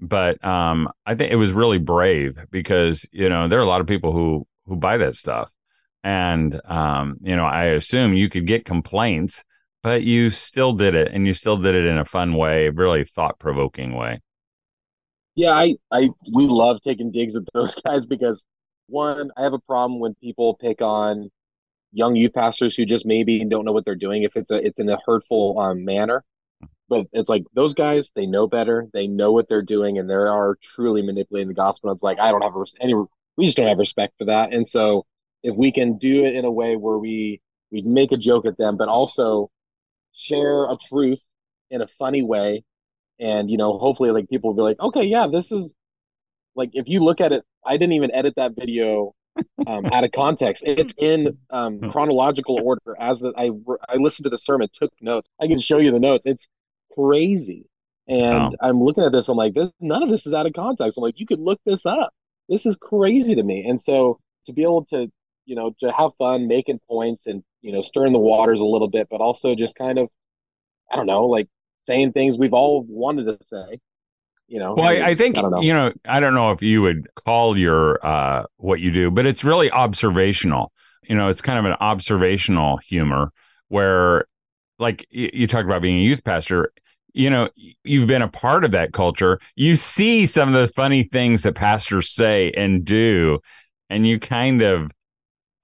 but 0.00 0.42
um, 0.44 0.88
I 1.06 1.14
think 1.14 1.32
it 1.32 1.36
was 1.36 1.52
really 1.52 1.78
brave 1.78 2.38
because 2.50 3.06
you 3.12 3.28
know 3.28 3.48
there 3.48 3.58
are 3.58 3.62
a 3.62 3.66
lot 3.66 3.80
of 3.80 3.86
people 3.86 4.12
who 4.12 4.46
who 4.66 4.76
buy 4.76 4.96
that 4.96 5.16
stuff, 5.16 5.52
and 6.02 6.60
um, 6.64 7.16
you 7.20 7.36
know 7.36 7.44
I 7.44 7.66
assume 7.66 8.14
you 8.14 8.28
could 8.28 8.46
get 8.46 8.64
complaints 8.64 9.44
but 9.82 10.02
you 10.02 10.30
still 10.30 10.72
did 10.72 10.94
it 10.94 11.12
and 11.12 11.26
you 11.26 11.32
still 11.32 11.56
did 11.56 11.74
it 11.74 11.84
in 11.84 11.98
a 11.98 12.04
fun 12.04 12.34
way, 12.34 12.68
really 12.68 13.04
thought 13.04 13.38
provoking 13.38 13.94
way. 13.94 14.20
Yeah, 15.34 15.52
I, 15.52 15.76
I, 15.90 16.10
we 16.34 16.46
love 16.46 16.80
taking 16.82 17.12
digs 17.12 17.36
at 17.36 17.42
those 17.54 17.74
guys 17.84 18.04
because 18.04 18.44
one, 18.88 19.30
I 19.36 19.42
have 19.42 19.52
a 19.52 19.58
problem 19.60 20.00
when 20.00 20.14
people 20.16 20.54
pick 20.54 20.82
on 20.82 21.30
young 21.92 22.16
youth 22.16 22.34
pastors 22.34 22.76
who 22.76 22.84
just 22.84 23.06
maybe 23.06 23.44
don't 23.44 23.64
know 23.64 23.72
what 23.72 23.84
they're 23.84 23.94
doing 23.94 24.22
if 24.22 24.36
it's 24.36 24.50
a 24.50 24.64
it's 24.64 24.78
in 24.78 24.88
a 24.88 24.98
hurtful 25.04 25.58
um, 25.58 25.84
manner 25.84 26.24
but 26.88 27.06
it's 27.12 27.28
like 27.28 27.44
those 27.54 27.74
guys 27.74 28.10
they 28.14 28.26
know 28.26 28.46
better 28.46 28.86
they 28.92 29.06
know 29.06 29.32
what 29.32 29.48
they're 29.48 29.62
doing 29.62 29.98
and 29.98 30.08
they 30.08 30.14
are 30.14 30.56
truly 30.62 31.02
manipulating 31.02 31.48
the 31.48 31.54
gospel 31.54 31.90
And 31.90 31.96
it's 31.96 32.02
like 32.02 32.20
i 32.20 32.30
don't 32.30 32.42
have 32.42 32.54
any 32.80 32.94
we 33.36 33.46
just 33.46 33.56
don't 33.56 33.66
have 33.66 33.78
respect 33.78 34.14
for 34.18 34.26
that 34.26 34.52
and 34.52 34.68
so 34.68 35.04
if 35.42 35.56
we 35.56 35.72
can 35.72 35.98
do 35.98 36.24
it 36.24 36.34
in 36.34 36.44
a 36.44 36.50
way 36.50 36.76
where 36.76 36.98
we 36.98 37.40
we 37.72 37.82
make 37.82 38.12
a 38.12 38.16
joke 38.16 38.46
at 38.46 38.56
them 38.56 38.76
but 38.76 38.88
also 38.88 39.50
share 40.12 40.64
a 40.64 40.76
truth 40.88 41.20
in 41.70 41.82
a 41.82 41.86
funny 41.98 42.22
way 42.22 42.64
and 43.18 43.50
you 43.50 43.56
know 43.56 43.78
hopefully 43.78 44.10
like 44.10 44.28
people 44.28 44.50
will 44.50 44.56
be 44.56 44.62
like 44.62 44.80
okay 44.80 45.04
yeah 45.04 45.26
this 45.30 45.52
is 45.52 45.76
like 46.54 46.70
if 46.72 46.88
you 46.88 47.00
look 47.00 47.20
at 47.20 47.32
it 47.32 47.44
i 47.64 47.76
didn't 47.76 47.92
even 47.92 48.12
edit 48.14 48.34
that 48.36 48.52
video 48.56 49.14
um, 49.66 49.86
out 49.86 50.04
of 50.04 50.12
context. 50.12 50.62
It's 50.66 50.94
in 50.98 51.38
um, 51.50 51.78
hmm. 51.78 51.90
chronological 51.90 52.60
order 52.62 52.96
as 52.98 53.20
that 53.20 53.34
I 53.36 53.50
I 53.88 53.96
listened 53.96 54.24
to 54.24 54.30
the 54.30 54.38
sermon, 54.38 54.68
took 54.72 54.92
notes. 55.00 55.28
I 55.40 55.46
can 55.46 55.60
show 55.60 55.78
you 55.78 55.90
the 55.90 56.00
notes. 56.00 56.26
It's 56.26 56.48
crazy. 56.92 57.66
And 58.08 58.30
wow. 58.34 58.50
I'm 58.60 58.82
looking 58.82 59.04
at 59.04 59.12
this. 59.12 59.28
I'm 59.28 59.36
like, 59.36 59.54
this, 59.54 59.70
none 59.80 60.02
of 60.02 60.08
this 60.08 60.26
is 60.26 60.34
out 60.34 60.46
of 60.46 60.52
context. 60.52 60.98
I'm 60.98 61.02
like, 61.02 61.20
you 61.20 61.26
could 61.26 61.38
look 61.38 61.60
this 61.64 61.86
up. 61.86 62.10
This 62.48 62.66
is 62.66 62.76
crazy 62.76 63.34
to 63.36 63.42
me. 63.42 63.64
And 63.68 63.80
so 63.80 64.18
to 64.46 64.52
be 64.52 64.62
able 64.62 64.84
to, 64.86 65.08
you 65.46 65.54
know, 65.54 65.74
to 65.80 65.92
have 65.92 66.10
fun 66.18 66.48
making 66.48 66.80
points 66.88 67.26
and 67.26 67.44
you 67.62 67.72
know 67.72 67.80
stirring 67.80 68.12
the 68.12 68.18
waters 68.18 68.60
a 68.60 68.66
little 68.66 68.88
bit, 68.88 69.08
but 69.10 69.20
also 69.20 69.54
just 69.54 69.76
kind 69.76 69.98
of, 69.98 70.08
I 70.90 70.96
don't 70.96 71.06
know, 71.06 71.26
like 71.26 71.48
saying 71.80 72.12
things 72.12 72.38
we've 72.38 72.54
all 72.54 72.84
wanted 72.88 73.24
to 73.24 73.38
say 73.44 73.80
you 74.50 74.58
know 74.58 74.74
well 74.74 74.88
I, 74.88 75.10
I 75.10 75.14
think 75.14 75.38
I 75.38 75.42
know. 75.42 75.60
you 75.60 75.72
know 75.72 75.92
i 76.04 76.20
don't 76.20 76.34
know 76.34 76.50
if 76.50 76.60
you 76.60 76.82
would 76.82 77.08
call 77.14 77.56
your 77.56 78.04
uh 78.04 78.44
what 78.56 78.80
you 78.80 78.90
do 78.90 79.10
but 79.10 79.24
it's 79.24 79.44
really 79.44 79.70
observational. 79.70 80.72
You 81.08 81.14
know 81.14 81.28
it's 81.28 81.40
kind 81.40 81.58
of 81.58 81.64
an 81.64 81.76
observational 81.80 82.76
humor 82.78 83.32
where 83.68 84.26
like 84.78 85.06
you, 85.10 85.30
you 85.32 85.46
talk 85.46 85.64
about 85.64 85.82
being 85.82 85.98
a 85.98 86.02
youth 86.02 86.22
pastor 86.24 86.72
you 87.12 87.30
know 87.30 87.48
you've 87.84 88.06
been 88.06 88.22
a 88.22 88.28
part 88.28 88.64
of 88.64 88.72
that 88.72 88.92
culture. 88.92 89.40
You 89.56 89.76
see 89.76 90.26
some 90.26 90.54
of 90.54 90.60
the 90.60 90.72
funny 90.72 91.04
things 91.04 91.42
that 91.44 91.54
pastors 91.54 92.10
say 92.10 92.52
and 92.56 92.84
do 92.84 93.40
and 93.88 94.06
you 94.06 94.20
kind 94.20 94.62
of 94.62 94.90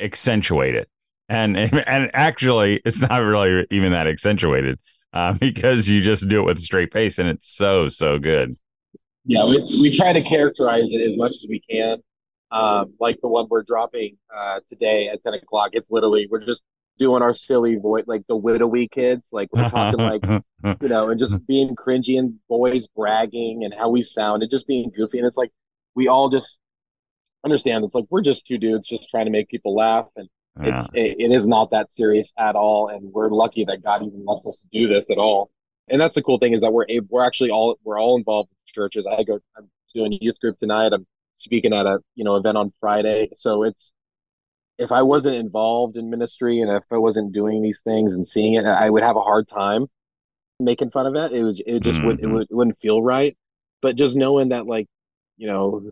accentuate 0.01 0.75
it 0.75 0.89
and 1.29 1.57
and 1.87 2.11
actually 2.15 2.81
it's 2.85 3.01
not 3.01 3.23
really 3.23 3.67
even 3.71 3.93
that 3.93 4.07
accentuated 4.07 4.79
uh, 5.13 5.33
because 5.35 5.89
you 5.89 6.03
just 6.03 6.29
do 6.29 6.41
it 6.41 6.47
with 6.47 6.59
a 6.59 6.63
straight 6.63 6.93
face 6.93 7.19
and 7.19 7.29
it's 7.29 7.49
so 7.49 7.89
so 7.89 8.19
good 8.19 8.51
yeah, 9.27 9.45
we 9.45 9.95
try 9.95 10.13
to 10.13 10.23
characterize 10.23 10.93
it 10.93 11.01
as 11.01 11.17
much 11.17 11.33
as 11.33 11.47
we 11.49 11.61
can. 11.69 11.99
Um, 12.53 12.95
like 13.01 13.21
the 13.21 13.29
one 13.29 13.47
we're 13.51 13.65
dropping 13.65 14.17
uh, 14.35 14.61
today 14.69 15.09
at 15.09 15.23
ten 15.25 15.35
o'clock. 15.35 15.71
It's 15.73 15.91
literally 15.91 16.29
we're 16.31 16.45
just 16.45 16.63
doing 16.97 17.23
our 17.23 17.35
silly 17.35 17.75
voice, 17.77 18.05
like 18.07 18.23
the 18.29 18.39
widowy 18.39 18.89
kids. 18.89 19.27
Like 19.33 19.49
we're 19.53 19.69
talking 19.69 19.99
like 19.99 20.25
you 20.81 20.89
know, 20.89 21.11
and 21.11 21.19
just 21.19 21.45
being 21.47 21.75
cringy 21.75 22.21
and 22.21 22.35
boys 22.49 22.87
bragging 22.87 23.65
and 23.65 23.75
how 23.75 23.91
we 23.91 24.01
sound 24.01 24.43
and 24.43 24.51
just 24.51 24.69
being 24.69 24.93
goofy. 24.97 25.19
And 25.19 25.27
it's 25.27 25.37
like 25.37 25.51
we 25.97 26.07
all 26.07 26.29
just 26.29 26.61
understand. 27.45 27.85
It's 27.85 27.97
like 27.97 28.07
we're 28.11 28.23
just 28.23 28.47
two 28.47 28.59
dudes 28.59 28.87
just 28.87 29.09
trying 29.11 29.25
to 29.25 29.33
make 29.33 29.49
people 29.49 29.75
laugh, 29.75 30.07
and 30.15 30.29
yeah. 30.61 30.77
it's 30.77 30.89
it, 30.95 31.17
it 31.19 31.33
is 31.33 31.47
not 31.47 31.71
that 31.71 31.93
serious 31.93 32.33
at 32.39 32.57
all. 32.57 32.89
And 32.89 33.13
we're 33.13 33.29
lucky 33.29 33.65
that 33.65 33.83
God 33.83 34.03
even 34.03 34.25
lets 34.25 34.47
us 34.47 34.65
do 34.73 34.89
this 34.89 35.11
at 35.11 35.19
all 35.19 35.51
and 35.89 36.01
that's 36.01 36.15
the 36.15 36.23
cool 36.23 36.39
thing 36.39 36.53
is 36.53 36.61
that 36.61 36.73
we're 36.73 36.87
able, 36.89 37.07
we're 37.11 37.27
actually 37.27 37.51
all 37.51 37.79
we're 37.85 38.01
all 38.01 38.17
involved 38.17 38.51
in 38.51 38.73
churches. 38.73 39.07
I 39.07 39.23
go 39.23 39.39
I'm 39.57 39.69
doing 39.95 40.13
a 40.13 40.19
youth 40.21 40.39
group 40.41 40.59
tonight. 40.59 40.93
I'm 40.93 41.07
speaking 41.35 41.73
at 41.73 41.87
a 41.87 41.99
you 42.15 42.25
know 42.25 42.37
event 42.37 42.57
on 42.57 42.73
Friday. 42.81 43.29
So 43.35 43.63
it's 43.63 43.93
if 44.79 44.93
I 44.93 45.03
wasn't 45.03 45.37
involved 45.37 45.97
in 45.97 46.11
ministry 46.11 46.61
and 46.61 46.71
if 46.71 46.83
I 46.91 46.99
wasn't 46.99 47.33
doing 47.33 47.63
these 47.63 47.81
things 47.81 48.15
and 48.15 48.27
seeing 48.27 48.55
it, 48.55 48.67
I 48.67 48.91
would 48.91 49.03
have 49.03 49.17
a 49.17 49.23
hard 49.23 49.49
time 49.49 49.87
making 50.59 50.91
fun 50.91 51.07
of 51.07 51.15
it. 51.15 51.33
It 51.33 51.43
was 51.43 51.63
it 51.65 51.81
just 51.81 51.99
mm-hmm. 51.99 52.07
would, 52.07 52.21
it, 52.21 52.27
would, 52.27 52.43
it 52.51 52.55
wouldn't 52.55 52.81
feel 52.81 53.03
right. 53.03 53.37
But 53.81 53.97
just 53.97 54.17
knowing 54.17 54.49
that 54.49 54.67
like 54.67 54.89
you 55.37 55.47
know 55.47 55.89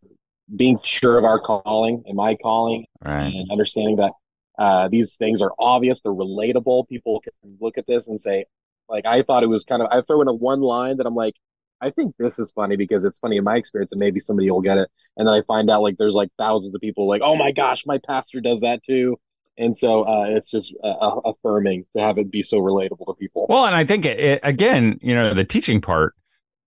being 0.56 0.78
sure 0.82 1.18
of 1.18 1.24
our 1.24 1.40
calling 1.40 2.02
and 2.06 2.16
my 2.16 2.34
calling 2.34 2.84
right. 3.02 3.32
and 3.32 3.50
understanding 3.50 3.96
that 3.96 4.12
uh, 4.58 4.88
these 4.88 5.16
things 5.16 5.42
are 5.42 5.52
obvious, 5.58 6.00
they're 6.00 6.12
relatable. 6.12 6.88
People 6.88 7.20
can 7.20 7.32
look 7.60 7.78
at 7.78 7.86
this 7.86 8.08
and 8.08 8.20
say, 8.20 8.44
like 8.88 9.06
I 9.06 9.22
thought 9.22 9.42
it 9.42 9.48
was 9.48 9.64
kind 9.64 9.82
of 9.82 9.88
I 9.90 10.02
throw 10.02 10.20
in 10.20 10.28
a 10.28 10.34
one 10.34 10.60
line 10.60 10.98
that 10.98 11.06
I'm 11.06 11.14
like, 11.14 11.34
I 11.80 11.90
think 11.90 12.14
this 12.18 12.38
is 12.38 12.50
funny 12.52 12.76
because 12.76 13.04
it's 13.04 13.18
funny 13.18 13.36
in 13.36 13.44
my 13.44 13.56
experience 13.56 13.92
and 13.92 13.98
maybe 13.98 14.20
somebody 14.20 14.50
will 14.50 14.60
get 14.60 14.78
it. 14.78 14.88
And 15.16 15.26
then 15.26 15.34
I 15.34 15.42
find 15.42 15.70
out 15.70 15.82
like 15.82 15.96
there's 15.98 16.14
like 16.14 16.30
thousands 16.38 16.74
of 16.74 16.80
people 16.80 17.08
like, 17.08 17.22
oh 17.22 17.36
my 17.36 17.52
gosh, 17.52 17.84
my 17.86 17.98
pastor 17.98 18.40
does 18.40 18.60
that 18.60 18.82
too. 18.82 19.18
And 19.56 19.76
so 19.76 20.02
uh, 20.02 20.26
it's 20.28 20.50
just 20.50 20.74
uh, 20.82 21.20
affirming 21.24 21.86
to 21.96 22.02
have 22.02 22.18
it 22.18 22.30
be 22.30 22.42
so 22.42 22.58
relatable 22.58 23.06
to 23.06 23.14
people. 23.14 23.46
Well, 23.48 23.66
and 23.66 23.76
I 23.76 23.84
think 23.84 24.04
it, 24.04 24.18
it, 24.18 24.40
again, 24.42 24.98
you 25.00 25.14
know, 25.14 25.32
the 25.32 25.44
teaching 25.44 25.80
part. 25.80 26.14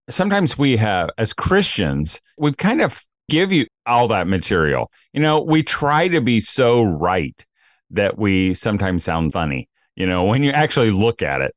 Sometimes 0.10 0.58
we 0.58 0.78
have, 0.78 1.10
as 1.18 1.34
Christians, 1.34 2.22
we've 2.38 2.56
kind 2.56 2.82
of 2.82 3.04
give 3.30 3.52
you 3.52 3.68
all 3.86 4.08
that 4.08 4.26
material. 4.28 4.90
You 5.12 5.22
know, 5.22 5.42
we 5.42 5.64
try 5.64 6.08
to 6.08 6.22
be 6.22 6.40
so 6.40 6.82
right 6.82 7.46
that 7.92 8.18
we 8.18 8.54
sometimes 8.54 9.04
sound 9.04 9.34
funny. 9.34 9.70
You 9.96 10.06
know, 10.06 10.26
when 10.26 10.44
you 10.44 10.52
actually 10.52 10.92
look 10.92 11.22
at 11.22 11.42
it, 11.42 11.56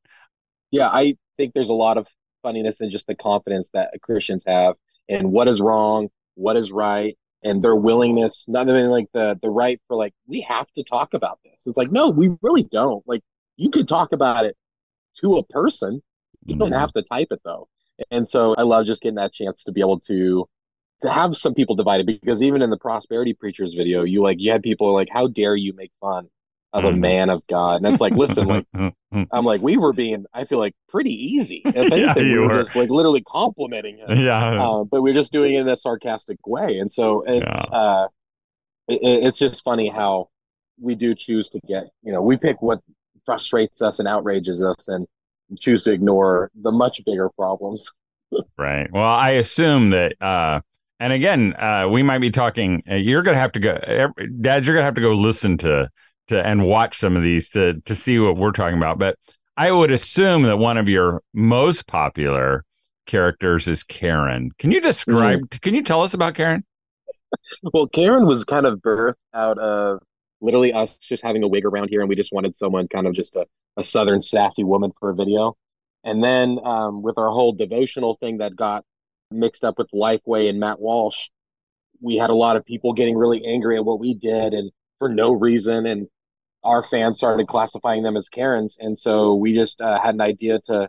yeah, 0.70 0.88
I 0.88 1.16
think 1.36 1.52
there's 1.54 1.68
a 1.68 1.74
lot 1.74 1.98
of 1.98 2.06
funniness 2.42 2.80
and 2.80 2.90
just 2.90 3.06
the 3.06 3.14
confidence 3.14 3.70
that 3.74 3.90
Christians 4.02 4.44
have 4.46 4.76
and 5.08 5.32
what 5.32 5.48
is 5.48 5.60
wrong, 5.60 6.08
what 6.34 6.56
is 6.56 6.72
right, 6.72 7.16
and 7.42 7.62
their 7.62 7.76
willingness, 7.76 8.44
not 8.48 8.68
even 8.68 8.90
like 8.90 9.06
the 9.12 9.38
the 9.42 9.50
right 9.50 9.80
for 9.88 9.96
like 9.96 10.14
we 10.26 10.40
have 10.42 10.66
to 10.76 10.84
talk 10.84 11.14
about 11.14 11.38
this. 11.44 11.62
It's 11.66 11.76
like 11.76 11.90
no, 11.90 12.10
we 12.10 12.30
really 12.42 12.64
don't. 12.64 13.06
Like 13.06 13.22
you 13.56 13.70
could 13.70 13.88
talk 13.88 14.12
about 14.12 14.44
it 14.44 14.56
to 15.18 15.36
a 15.36 15.44
person. 15.44 16.02
You 16.46 16.56
don't 16.56 16.70
mm-hmm. 16.70 16.80
have 16.80 16.92
to 16.94 17.02
type 17.02 17.28
it 17.30 17.40
though. 17.44 17.68
And 18.10 18.28
so 18.28 18.54
I 18.56 18.62
love 18.62 18.86
just 18.86 19.02
getting 19.02 19.16
that 19.16 19.32
chance 19.32 19.62
to 19.64 19.72
be 19.72 19.80
able 19.80 20.00
to 20.00 20.48
to 21.02 21.10
have 21.10 21.36
some 21.36 21.54
people 21.54 21.74
divided 21.74 22.06
because 22.06 22.42
even 22.42 22.62
in 22.62 22.70
the 22.70 22.76
prosperity 22.76 23.34
preachers 23.34 23.74
video, 23.74 24.02
you 24.02 24.22
like 24.22 24.38
you 24.40 24.50
had 24.50 24.62
people 24.62 24.92
like, 24.92 25.08
how 25.10 25.26
dare 25.26 25.56
you 25.56 25.72
make 25.72 25.92
fun 26.00 26.28
of 26.72 26.84
a 26.84 26.88
mm-hmm. 26.88 27.00
man 27.00 27.30
of 27.30 27.44
God. 27.48 27.82
And 27.82 27.86
it's 27.86 28.00
like, 28.00 28.12
listen, 28.12 28.46
like 28.46 28.66
I'm 29.32 29.44
like, 29.44 29.60
we 29.60 29.76
were 29.76 29.92
being, 29.92 30.24
I 30.32 30.44
feel 30.44 30.58
like 30.58 30.74
pretty 30.88 31.12
easy. 31.12 31.62
If 31.64 31.76
anything, 31.92 31.98
yeah, 31.98 32.14
we 32.16 32.38
were, 32.38 32.48
were, 32.48 32.62
just 32.62 32.76
like 32.76 32.90
literally 32.90 33.22
complimenting 33.22 33.98
him. 33.98 34.18
Yeah. 34.18 34.62
Uh, 34.62 34.84
but 34.84 35.02
we're 35.02 35.14
just 35.14 35.32
doing 35.32 35.54
it 35.54 35.60
in 35.60 35.68
a 35.68 35.76
sarcastic 35.76 36.38
way. 36.46 36.78
And 36.78 36.90
so 36.90 37.24
it's 37.26 37.44
yeah. 37.44 37.76
uh 37.76 38.08
it, 38.88 39.00
it's 39.02 39.38
just 39.38 39.64
funny 39.64 39.88
how 39.88 40.28
we 40.80 40.94
do 40.94 41.14
choose 41.14 41.48
to 41.50 41.60
get, 41.66 41.88
you 42.02 42.12
know, 42.12 42.22
we 42.22 42.36
pick 42.36 42.62
what 42.62 42.80
frustrates 43.26 43.82
us 43.82 43.98
and 43.98 44.06
outrages 44.06 44.62
us 44.62 44.88
and 44.88 45.06
choose 45.58 45.82
to 45.84 45.92
ignore 45.92 46.50
the 46.62 46.70
much 46.70 47.04
bigger 47.04 47.30
problems. 47.30 47.90
right. 48.58 48.88
Well, 48.92 49.04
I 49.04 49.30
assume 49.30 49.90
that 49.90 50.14
uh 50.22 50.60
and 51.00 51.12
again, 51.14 51.54
uh, 51.58 51.88
we 51.90 52.02
might 52.02 52.18
be 52.18 52.30
talking. 52.30 52.82
Uh, 52.88 52.94
you're 52.96 53.22
going 53.22 53.34
to 53.34 53.40
have 53.40 53.52
to 53.52 53.60
go, 53.60 53.72
Dad. 54.40 54.64
You're 54.64 54.74
going 54.74 54.82
to 54.82 54.84
have 54.84 54.94
to 54.94 55.00
go 55.00 55.14
listen 55.14 55.56
to 55.58 55.88
to 56.28 56.46
and 56.46 56.64
watch 56.64 56.98
some 56.98 57.16
of 57.16 57.22
these 57.22 57.48
to 57.50 57.80
to 57.86 57.94
see 57.94 58.18
what 58.18 58.36
we're 58.36 58.52
talking 58.52 58.76
about. 58.76 58.98
But 58.98 59.16
I 59.56 59.72
would 59.72 59.90
assume 59.90 60.42
that 60.42 60.58
one 60.58 60.76
of 60.76 60.88
your 60.88 61.22
most 61.32 61.86
popular 61.86 62.64
characters 63.06 63.66
is 63.66 63.82
Karen. 63.82 64.50
Can 64.58 64.70
you 64.70 64.80
describe? 64.80 65.40
Mm-hmm. 65.40 65.58
Can 65.62 65.74
you 65.74 65.82
tell 65.82 66.02
us 66.02 66.12
about 66.12 66.34
Karen? 66.34 66.64
Well, 67.72 67.86
Karen 67.86 68.26
was 68.26 68.44
kind 68.44 68.66
of 68.66 68.78
birthed 68.80 69.14
out 69.34 69.58
of 69.58 70.00
literally 70.40 70.72
us 70.72 70.96
just 71.00 71.22
having 71.22 71.42
a 71.42 71.48
wig 71.48 71.64
around 71.64 71.88
here, 71.88 72.00
and 72.00 72.08
we 72.08 72.16
just 72.16 72.32
wanted 72.32 72.56
someone 72.56 72.88
kind 72.88 73.06
of 73.06 73.14
just 73.14 73.34
a, 73.36 73.46
a 73.76 73.84
southern 73.84 74.20
sassy 74.20 74.64
woman 74.64 74.92
for 75.00 75.10
a 75.10 75.14
video. 75.14 75.56
And 76.04 76.22
then 76.22 76.58
um, 76.64 77.02
with 77.02 77.18
our 77.18 77.30
whole 77.30 77.52
devotional 77.52 78.16
thing 78.20 78.38
that 78.38 78.56
got 78.56 78.84
mixed 79.30 79.64
up 79.64 79.78
with 79.78 79.90
Lifeway 79.92 80.48
and 80.48 80.60
Matt 80.60 80.80
Walsh, 80.80 81.28
we 82.00 82.16
had 82.16 82.30
a 82.30 82.34
lot 82.34 82.56
of 82.56 82.64
people 82.64 82.92
getting 82.92 83.16
really 83.16 83.44
angry 83.44 83.76
at 83.76 83.84
what 83.84 84.00
we 84.00 84.14
did 84.14 84.54
and 84.54 84.70
for 84.98 85.08
no 85.08 85.32
reason. 85.32 85.86
And 85.86 86.08
our 86.62 86.82
fans 86.82 87.18
started 87.18 87.46
classifying 87.46 88.02
them 88.02 88.16
as 88.16 88.28
Karens, 88.28 88.76
and 88.78 88.98
so 88.98 89.34
we 89.34 89.54
just 89.54 89.80
uh, 89.80 90.00
had 90.00 90.14
an 90.14 90.20
idea 90.20 90.60
to 90.66 90.88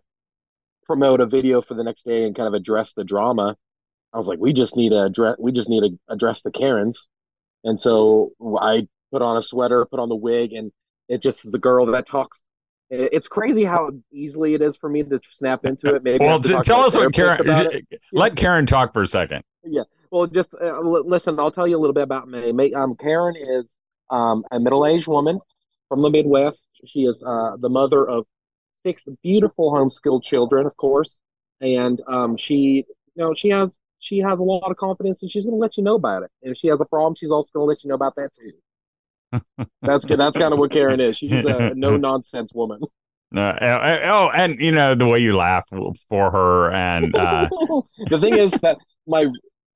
promote 0.86 1.22
a 1.22 1.26
video 1.26 1.62
for 1.62 1.74
the 1.76 1.84
next 1.84 2.04
day 2.04 2.26
and 2.26 2.36
kind 2.36 2.48
of 2.48 2.54
address 2.54 2.94
the 2.94 3.04
drama. 3.04 3.56
I 4.14 4.18
was 4.18 4.28
like, 4.28 4.40
we 4.40 4.52
just 4.52 4.76
need 4.76 4.90
to 4.90 5.04
address, 5.04 5.38
we 5.40 5.54
just 5.54 5.70
need 5.70 5.82
to 5.82 5.98
address 6.10 6.42
the 6.42 6.52
Karens, 6.52 7.08
and 7.64 7.80
so 7.80 8.32
I 8.60 8.88
put 9.12 9.22
on 9.22 9.38
a 9.38 9.42
sweater, 9.42 9.86
put 9.86 10.00
on 10.00 10.10
the 10.10 10.16
wig, 10.16 10.54
and 10.54 10.72
it 11.08 11.22
just 11.22 11.50
the 11.50 11.60
girl 11.60 11.86
that 11.86 12.06
talks. 12.06 12.42
It's 12.94 13.30
crazy 13.30 13.64
how 13.64 13.92
easily 14.12 14.54
it 14.54 14.62
is 14.62 14.76
for 14.76 14.90
me 14.90 15.02
to 15.04 15.20
snap 15.24 15.66
into 15.66 15.96
it. 15.96 16.04
Maybe 16.04 16.26
well, 16.26 16.42
tell 16.42 16.82
us 16.82 16.96
what 16.96 17.14
Karen. 17.14 17.82
Let 18.12 18.36
Karen 18.36 18.66
talk 18.66 18.92
for 18.92 19.02
a 19.02 19.08
second. 19.08 19.44
Yeah. 19.64 19.84
Well, 20.12 20.28
just 20.28 20.54
uh, 20.62 20.82
listen. 20.82 21.40
I'll 21.40 21.52
tell 21.52 21.68
you 21.68 21.78
a 21.78 21.80
little 21.80 21.94
bit 21.94 22.04
about 22.04 22.28
me. 22.28 22.74
Um, 22.74 22.96
Karen 22.96 23.36
is 23.38 23.66
um, 24.10 24.44
a 24.52 24.60
middle-aged 24.60 25.08
woman 25.08 25.40
from 25.88 26.02
the 26.02 26.10
Midwest. 26.10 26.60
She 26.86 27.04
is 27.04 27.22
uh, 27.26 27.56
the 27.58 27.70
mother 27.70 28.06
of 28.06 28.26
six 28.86 29.04
beautiful 29.24 29.72
homeschooled 29.72 30.24
children, 30.24 30.66
of 30.66 30.76
course, 30.76 31.22
and 31.62 32.02
um, 32.08 32.36
she, 32.36 32.86
you 33.16 33.24
know, 33.24 33.34
she 33.34 33.50
has 33.50 33.78
she 34.00 34.18
has 34.20 34.38
a 34.38 34.44
lot 34.44 34.70
of 34.70 34.76
confidence, 34.76 35.22
and 35.22 35.32
she's 35.32 35.46
going 35.46 35.56
to 35.56 35.60
let 35.60 35.78
you 35.78 35.84
know 35.84 35.96
about 35.96 36.24
it. 36.24 36.32
And 36.44 36.52
if 36.52 36.58
she 36.58 36.68
has 36.68 36.82
a 36.82 36.86
problem, 36.86 37.16
she's 37.16 37.32
also 37.32 37.50
going 37.54 37.64
to 37.64 37.70
let 37.70 37.84
you 37.86 37.88
know 37.88 37.96
about 37.96 38.16
that 38.16 38.34
too. 38.34 38.52
That's 39.82 40.06
that's 40.06 40.38
kind 40.38 40.54
of 40.54 40.60
what 40.60 40.72
Karen 40.72 41.00
is. 41.00 41.18
She's 41.18 41.32
a 41.32 41.74
no 41.76 41.98
nonsense 41.98 42.52
woman. 42.54 42.82
Uh, 43.36 43.54
oh, 44.12 44.30
and 44.36 44.60
you 44.60 44.72
know 44.72 44.94
the 44.94 45.08
way 45.08 45.20
you 45.20 45.38
laugh 45.38 45.66
for 46.10 46.32
her, 46.32 46.72
and 46.72 47.16
uh... 47.16 47.48
the 48.10 48.20
thing 48.20 48.38
is 48.38 48.52
that 48.62 48.78
my 49.08 49.28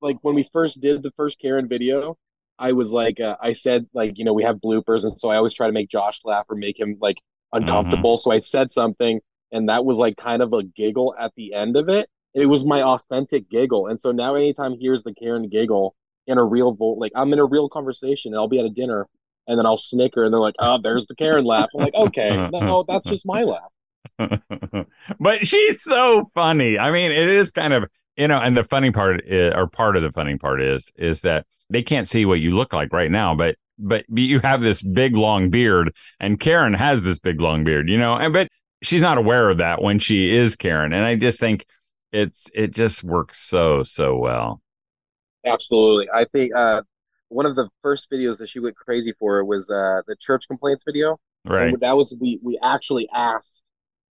like 0.01 0.17
when 0.21 0.35
we 0.35 0.47
first 0.51 0.81
did 0.81 1.01
the 1.01 1.11
first 1.11 1.39
Karen 1.39 1.67
video, 1.67 2.17
I 2.59 2.73
was 2.73 2.91
like, 2.91 3.19
uh, 3.19 3.37
I 3.41 3.53
said 3.53 3.87
like 3.93 4.17
you 4.17 4.25
know 4.25 4.33
we 4.33 4.43
have 4.43 4.57
bloopers, 4.57 5.03
and 5.05 5.17
so 5.17 5.29
I 5.29 5.37
always 5.37 5.53
try 5.53 5.67
to 5.67 5.73
make 5.73 5.89
Josh 5.89 6.19
laugh 6.25 6.45
or 6.49 6.55
make 6.55 6.79
him 6.79 6.97
like 6.99 7.17
uncomfortable. 7.53 8.17
Mm-hmm. 8.17 8.29
So 8.29 8.31
I 8.31 8.39
said 8.39 8.71
something, 8.71 9.21
and 9.51 9.69
that 9.69 9.85
was 9.85 9.97
like 9.97 10.17
kind 10.17 10.41
of 10.41 10.53
a 10.53 10.63
giggle 10.63 11.15
at 11.17 11.31
the 11.35 11.53
end 11.53 11.77
of 11.77 11.87
it. 11.87 12.09
It 12.33 12.47
was 12.47 12.65
my 12.65 12.83
authentic 12.83 13.49
giggle, 13.49 13.87
and 13.87 13.99
so 13.99 14.11
now 14.11 14.35
anytime 14.35 14.73
he 14.73 14.79
hears 14.79 15.03
the 15.03 15.13
Karen 15.13 15.47
giggle 15.47 15.95
in 16.27 16.37
a 16.37 16.43
real 16.43 16.73
vote, 16.73 16.97
like 16.97 17.13
I'm 17.15 17.31
in 17.31 17.39
a 17.39 17.45
real 17.45 17.69
conversation, 17.69 18.33
and 18.33 18.39
I'll 18.39 18.49
be 18.49 18.59
at 18.59 18.65
a 18.65 18.69
dinner, 18.69 19.07
and 19.47 19.57
then 19.57 19.65
I'll 19.65 19.77
snicker, 19.77 20.23
and 20.23 20.33
they're 20.33 20.39
like, 20.39 20.55
"Oh, 20.59 20.79
there's 20.81 21.07
the 21.07 21.15
Karen 21.15 21.45
laugh." 21.45 21.69
I'm 21.75 21.81
like, 21.81 21.93
"Okay, 21.93 22.29
no, 22.51 22.85
that's 22.87 23.07
just 23.07 23.25
my 23.25 23.43
laugh." 23.43 23.71
but 25.19 25.45
she's 25.45 25.81
so 25.81 26.29
funny. 26.33 26.77
I 26.77 26.91
mean, 26.91 27.11
it 27.11 27.29
is 27.29 27.51
kind 27.51 27.73
of 27.73 27.85
you 28.17 28.27
know, 28.27 28.39
and 28.39 28.55
the 28.55 28.63
funny 28.63 28.91
part 28.91 29.25
is, 29.25 29.53
or 29.55 29.67
part 29.67 29.97
of 29.97 30.03
the 30.03 30.11
funny 30.11 30.37
part 30.37 30.61
is, 30.61 30.91
is 30.95 31.21
that 31.21 31.45
they 31.69 31.81
can't 31.83 32.07
see 32.07 32.25
what 32.25 32.39
you 32.39 32.55
look 32.55 32.73
like 32.73 32.93
right 32.93 33.11
now, 33.11 33.35
but 33.35 33.57
but 33.77 34.05
you 34.07 34.39
have 34.39 34.61
this 34.61 34.81
big 34.81 35.17
long 35.17 35.49
beard, 35.49 35.93
and 36.19 36.39
Karen 36.39 36.73
has 36.73 37.03
this 37.03 37.19
big 37.19 37.41
long 37.41 37.63
beard, 37.63 37.89
you 37.89 37.97
know, 37.97 38.15
and 38.15 38.31
but 38.31 38.47
she's 38.81 39.01
not 39.01 39.17
aware 39.17 39.49
of 39.49 39.57
that 39.57 39.81
when 39.81 39.99
she 39.99 40.35
is 40.35 40.55
Karen, 40.55 40.93
and 40.93 41.03
I 41.03 41.15
just 41.15 41.39
think 41.39 41.65
it's 42.11 42.49
it 42.53 42.71
just 42.71 43.03
works 43.03 43.39
so 43.41 43.83
so 43.83 44.15
well. 44.15 44.61
Absolutely, 45.45 46.09
I 46.09 46.25
think 46.25 46.55
uh, 46.55 46.83
one 47.35 47.45
of 47.45 47.57
the 47.57 47.67
first 47.81 48.09
videos 48.09 48.37
that 48.37 48.47
she 48.47 48.61
went 48.61 48.77
crazy 48.77 49.13
for 49.19 49.43
was 49.43 49.69
uh, 49.69 50.01
the 50.07 50.15
church 50.15 50.47
complaints 50.47 50.83
video. 50.85 51.19
Right. 51.45 51.67
And 51.67 51.79
that 51.81 51.97
was 51.97 52.15
we 52.19 52.39
we 52.41 52.57
actually 52.63 53.09
asked 53.13 53.63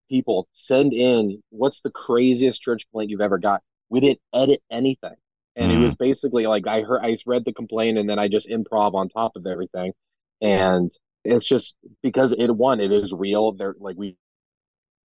people 0.10 0.50
send 0.52 0.94
in 0.94 1.42
what's 1.50 1.80
the 1.80 1.90
craziest 1.90 2.62
church 2.62 2.86
complaint 2.86 3.12
you've 3.12 3.22
ever 3.22 3.38
got. 3.38 3.62
We 3.90 4.02
didn't 4.02 4.20
edit 4.34 4.62
anything, 4.70 5.16
and 5.56 5.72
mm. 5.72 5.76
it 5.76 5.80
was 5.80 5.96
basically 5.96 6.48
like 6.48 6.68
I 6.68 6.82
heard 6.82 7.00
I 7.02 7.18
read 7.26 7.46
the 7.46 7.54
complaint 7.54 7.98
and 7.98 8.10
then 8.10 8.20
I 8.20 8.28
just 8.28 8.50
improv 8.50 8.94
on 8.94 9.08
top 9.08 9.38
of 9.38 9.48
everything, 9.48 9.94
and 10.42 10.92
it's 11.24 11.46
just 11.46 11.78
because 12.02 12.34
it 12.34 12.54
one 12.54 12.82
it 12.82 12.92
is 12.92 13.14
real. 13.14 13.54
They're 13.54 13.76
like 13.80 13.96
we 13.98 14.18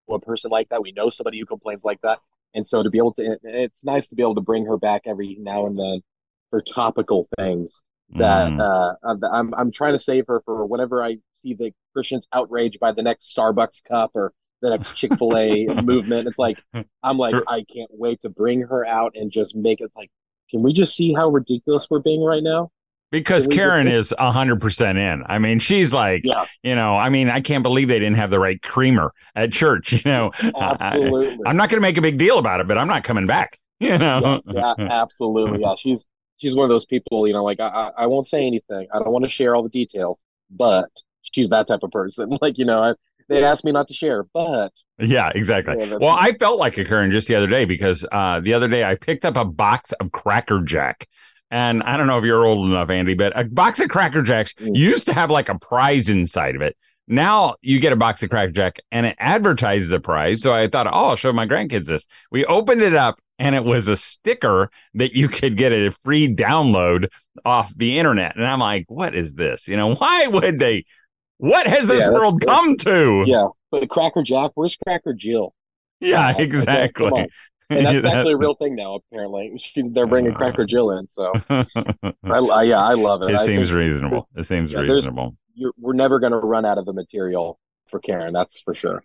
a 0.09 0.19
person 0.19 0.51
like 0.51 0.69
that. 0.69 0.81
We 0.81 0.93
know 0.93 1.09
somebody 1.09 1.37
who 1.39 1.45
complains 1.45 1.83
like 1.83 1.99
that, 2.03 2.19
and 2.53 2.65
so 2.65 2.81
to 2.81 2.89
be 2.89 2.97
able 2.97 3.13
to, 3.15 3.37
it's 3.43 3.83
nice 3.83 4.07
to 4.07 4.15
be 4.15 4.23
able 4.23 4.35
to 4.35 4.41
bring 4.41 4.65
her 4.67 4.77
back 4.77 5.01
every 5.05 5.35
now 5.37 5.65
and 5.65 5.77
then 5.77 6.01
for 6.49 6.61
topical 6.61 7.27
things 7.37 7.83
that 8.11 8.49
mm. 8.49 8.95
uh, 9.03 9.27
I'm 9.31 9.53
I'm 9.55 9.71
trying 9.71 9.93
to 9.93 9.99
save 9.99 10.25
her 10.27 10.41
for 10.45 10.65
whenever 10.65 11.03
I 11.03 11.17
see 11.33 11.53
the 11.53 11.71
Christians 11.93 12.27
outraged 12.33 12.79
by 12.79 12.91
the 12.91 13.01
next 13.01 13.35
Starbucks 13.35 13.83
cup 13.83 14.11
or 14.13 14.33
the 14.61 14.69
next 14.69 14.95
Chick 14.95 15.17
Fil 15.17 15.37
A 15.37 15.65
movement. 15.83 16.27
It's 16.27 16.39
like 16.39 16.63
I'm 17.03 17.17
like 17.17 17.35
I 17.47 17.65
can't 17.73 17.89
wait 17.91 18.21
to 18.21 18.29
bring 18.29 18.61
her 18.61 18.85
out 18.85 19.13
and 19.15 19.31
just 19.31 19.55
make 19.55 19.81
it 19.81 19.91
like, 19.95 20.09
can 20.49 20.61
we 20.61 20.73
just 20.73 20.95
see 20.95 21.13
how 21.13 21.29
ridiculous 21.29 21.87
we're 21.89 21.99
being 21.99 22.23
right 22.23 22.43
now? 22.43 22.71
Because 23.11 23.47
Karen 23.47 23.87
is 23.87 24.13
hundred 24.17 24.59
percent 24.59 24.97
in. 24.97 25.23
I 25.27 25.39
mean, 25.39 25.59
she's 25.59 25.93
like, 25.93 26.21
yeah. 26.25 26.45
you 26.63 26.75
know, 26.75 26.97
I 26.97 27.09
mean, 27.09 27.29
I 27.29 27.39
can't 27.39 27.63
believe 27.63 27.87
they 27.87 27.99
didn't 27.99 28.17
have 28.17 28.29
the 28.29 28.39
right 28.39 28.61
creamer 28.61 29.13
at 29.35 29.51
church. 29.51 29.93
You 30.05 30.11
know, 30.11 30.31
absolutely. 30.59 31.39
I, 31.45 31.49
am 31.49 31.57
not 31.57 31.69
going 31.69 31.77
to 31.77 31.81
make 31.81 31.97
a 31.97 32.01
big 32.01 32.17
deal 32.17 32.37
about 32.37 32.59
it, 32.59 32.67
but 32.67 32.77
I'm 32.77 32.87
not 32.87 33.03
coming 33.03 33.25
back. 33.25 33.59
You 33.79 33.97
know, 33.97 34.41
yeah, 34.45 34.73
yeah 34.77 34.87
absolutely. 34.89 35.59
Yeah, 35.59 35.75
she's 35.77 36.05
she's 36.37 36.55
one 36.55 36.65
of 36.65 36.69
those 36.69 36.85
people, 36.85 37.27
you 37.27 37.33
know, 37.33 37.43
like 37.43 37.59
I, 37.59 37.91
I 37.97 38.07
won't 38.07 38.27
say 38.27 38.45
anything. 38.45 38.87
I 38.93 38.99
don't 38.99 39.11
want 39.11 39.23
to 39.25 39.29
share 39.29 39.55
all 39.55 39.63
the 39.63 39.69
details, 39.69 40.17
but 40.49 40.89
she's 41.21 41.49
that 41.49 41.67
type 41.67 41.83
of 41.83 41.91
person. 41.91 42.37
Like, 42.41 42.57
you 42.57 42.65
know, 42.65 42.79
I, 42.79 42.93
they 43.27 43.43
asked 43.43 43.65
me 43.65 43.71
not 43.71 43.87
to 43.87 43.93
share, 43.93 44.23
but 44.33 44.71
yeah, 44.99 45.31
exactly. 45.33 45.75
Yeah, 45.77 45.95
well, 45.95 46.15
I 46.17 46.33
felt 46.33 46.59
like 46.59 46.77
a 46.77 46.85
Karen 46.85 47.11
just 47.11 47.27
the 47.27 47.35
other 47.35 47.47
day 47.47 47.65
because 47.65 48.05
uh, 48.11 48.39
the 48.39 48.53
other 48.53 48.67
day 48.67 48.83
I 48.83 48.95
picked 48.95 49.25
up 49.25 49.35
a 49.35 49.45
box 49.45 49.93
of 49.93 50.11
Cracker 50.11 50.61
Jack. 50.61 51.07
And 51.51 51.83
I 51.83 51.95
don't 51.95 52.07
know 52.07 52.17
if 52.17 52.25
you're 52.25 52.45
old 52.45 52.69
enough, 52.69 52.89
Andy, 52.89 53.13
but 53.13 53.39
a 53.39 53.45
box 53.45 53.79
of 53.79 53.89
Cracker 53.89 54.21
Jacks 54.21 54.53
mm. 54.53 54.75
used 54.75 55.05
to 55.05 55.13
have 55.13 55.29
like 55.29 55.47
a 55.47 55.57
prize 55.57 56.09
inside 56.09 56.55
of 56.55 56.61
it. 56.61 56.75
Now 57.07 57.55
you 57.61 57.79
get 57.79 57.93
a 57.93 57.95
box 57.95 58.23
of 58.23 58.29
Cracker 58.29 58.51
Jack 58.51 58.79
and 58.91 59.05
it 59.05 59.15
advertises 59.19 59.91
a 59.91 59.99
prize. 59.99 60.41
So 60.41 60.53
I 60.53 60.67
thought, 60.67 60.87
oh, 60.87 60.91
I'll 60.91 61.15
show 61.15 61.31
my 61.31 61.45
grandkids 61.45 61.85
this. 61.85 62.07
We 62.31 62.45
opened 62.45 62.81
it 62.81 62.95
up 62.95 63.19
and 63.37 63.55
it 63.55 63.63
was 63.63 63.87
a 63.87 63.95
sticker 63.95 64.71
that 64.95 65.13
you 65.13 65.27
could 65.27 65.57
get 65.57 65.71
a 65.71 65.91
free 65.91 66.33
download 66.33 67.07
off 67.43 67.75
the 67.75 67.99
internet. 67.99 68.35
And 68.35 68.45
I'm 68.45 68.59
like, 68.59 68.85
what 68.87 69.15
is 69.15 69.33
this? 69.33 69.67
You 69.67 69.77
know, 69.77 69.93
why 69.95 70.27
would 70.27 70.59
they? 70.59 70.85
What 71.37 71.67
has 71.67 71.89
this 71.89 72.05
yeah, 72.05 72.11
world 72.11 72.41
come 72.45 72.77
to? 72.77 73.23
Yeah, 73.27 73.47
but 73.69 73.89
Cracker 73.89 74.23
Jack, 74.23 74.51
where's 74.55 74.77
Cracker 74.77 75.13
Jill? 75.13 75.53
Yeah, 75.99 76.33
exactly. 76.37 77.07
Okay, 77.07 77.27
and 77.69 78.03
that's 78.03 78.15
actually 78.15 78.33
a 78.33 78.37
real 78.37 78.55
thing 78.55 78.75
now. 78.75 78.95
Apparently, 78.95 79.59
they're 79.75 80.07
bringing 80.07 80.33
uh, 80.33 80.37
Cracker 80.37 80.65
Jill 80.65 80.91
in. 80.91 81.07
So, 81.07 81.33
I, 81.49 81.63
I, 82.23 82.63
yeah, 82.63 82.79
I 82.79 82.93
love 82.93 83.23
it. 83.23 83.31
It 83.31 83.37
I 83.37 83.45
seems 83.45 83.71
reasonable. 83.71 84.27
It 84.35 84.43
seems 84.43 84.71
yeah, 84.71 84.79
reasonable. 84.79 85.35
we're 85.77 85.93
never 85.93 86.19
going 86.19 86.31
to 86.31 86.37
run 86.37 86.65
out 86.65 86.77
of 86.77 86.85
the 86.85 86.93
material 86.93 87.59
for 87.89 87.99
Karen. 87.99 88.33
That's 88.33 88.59
for 88.61 88.75
sure. 88.75 89.03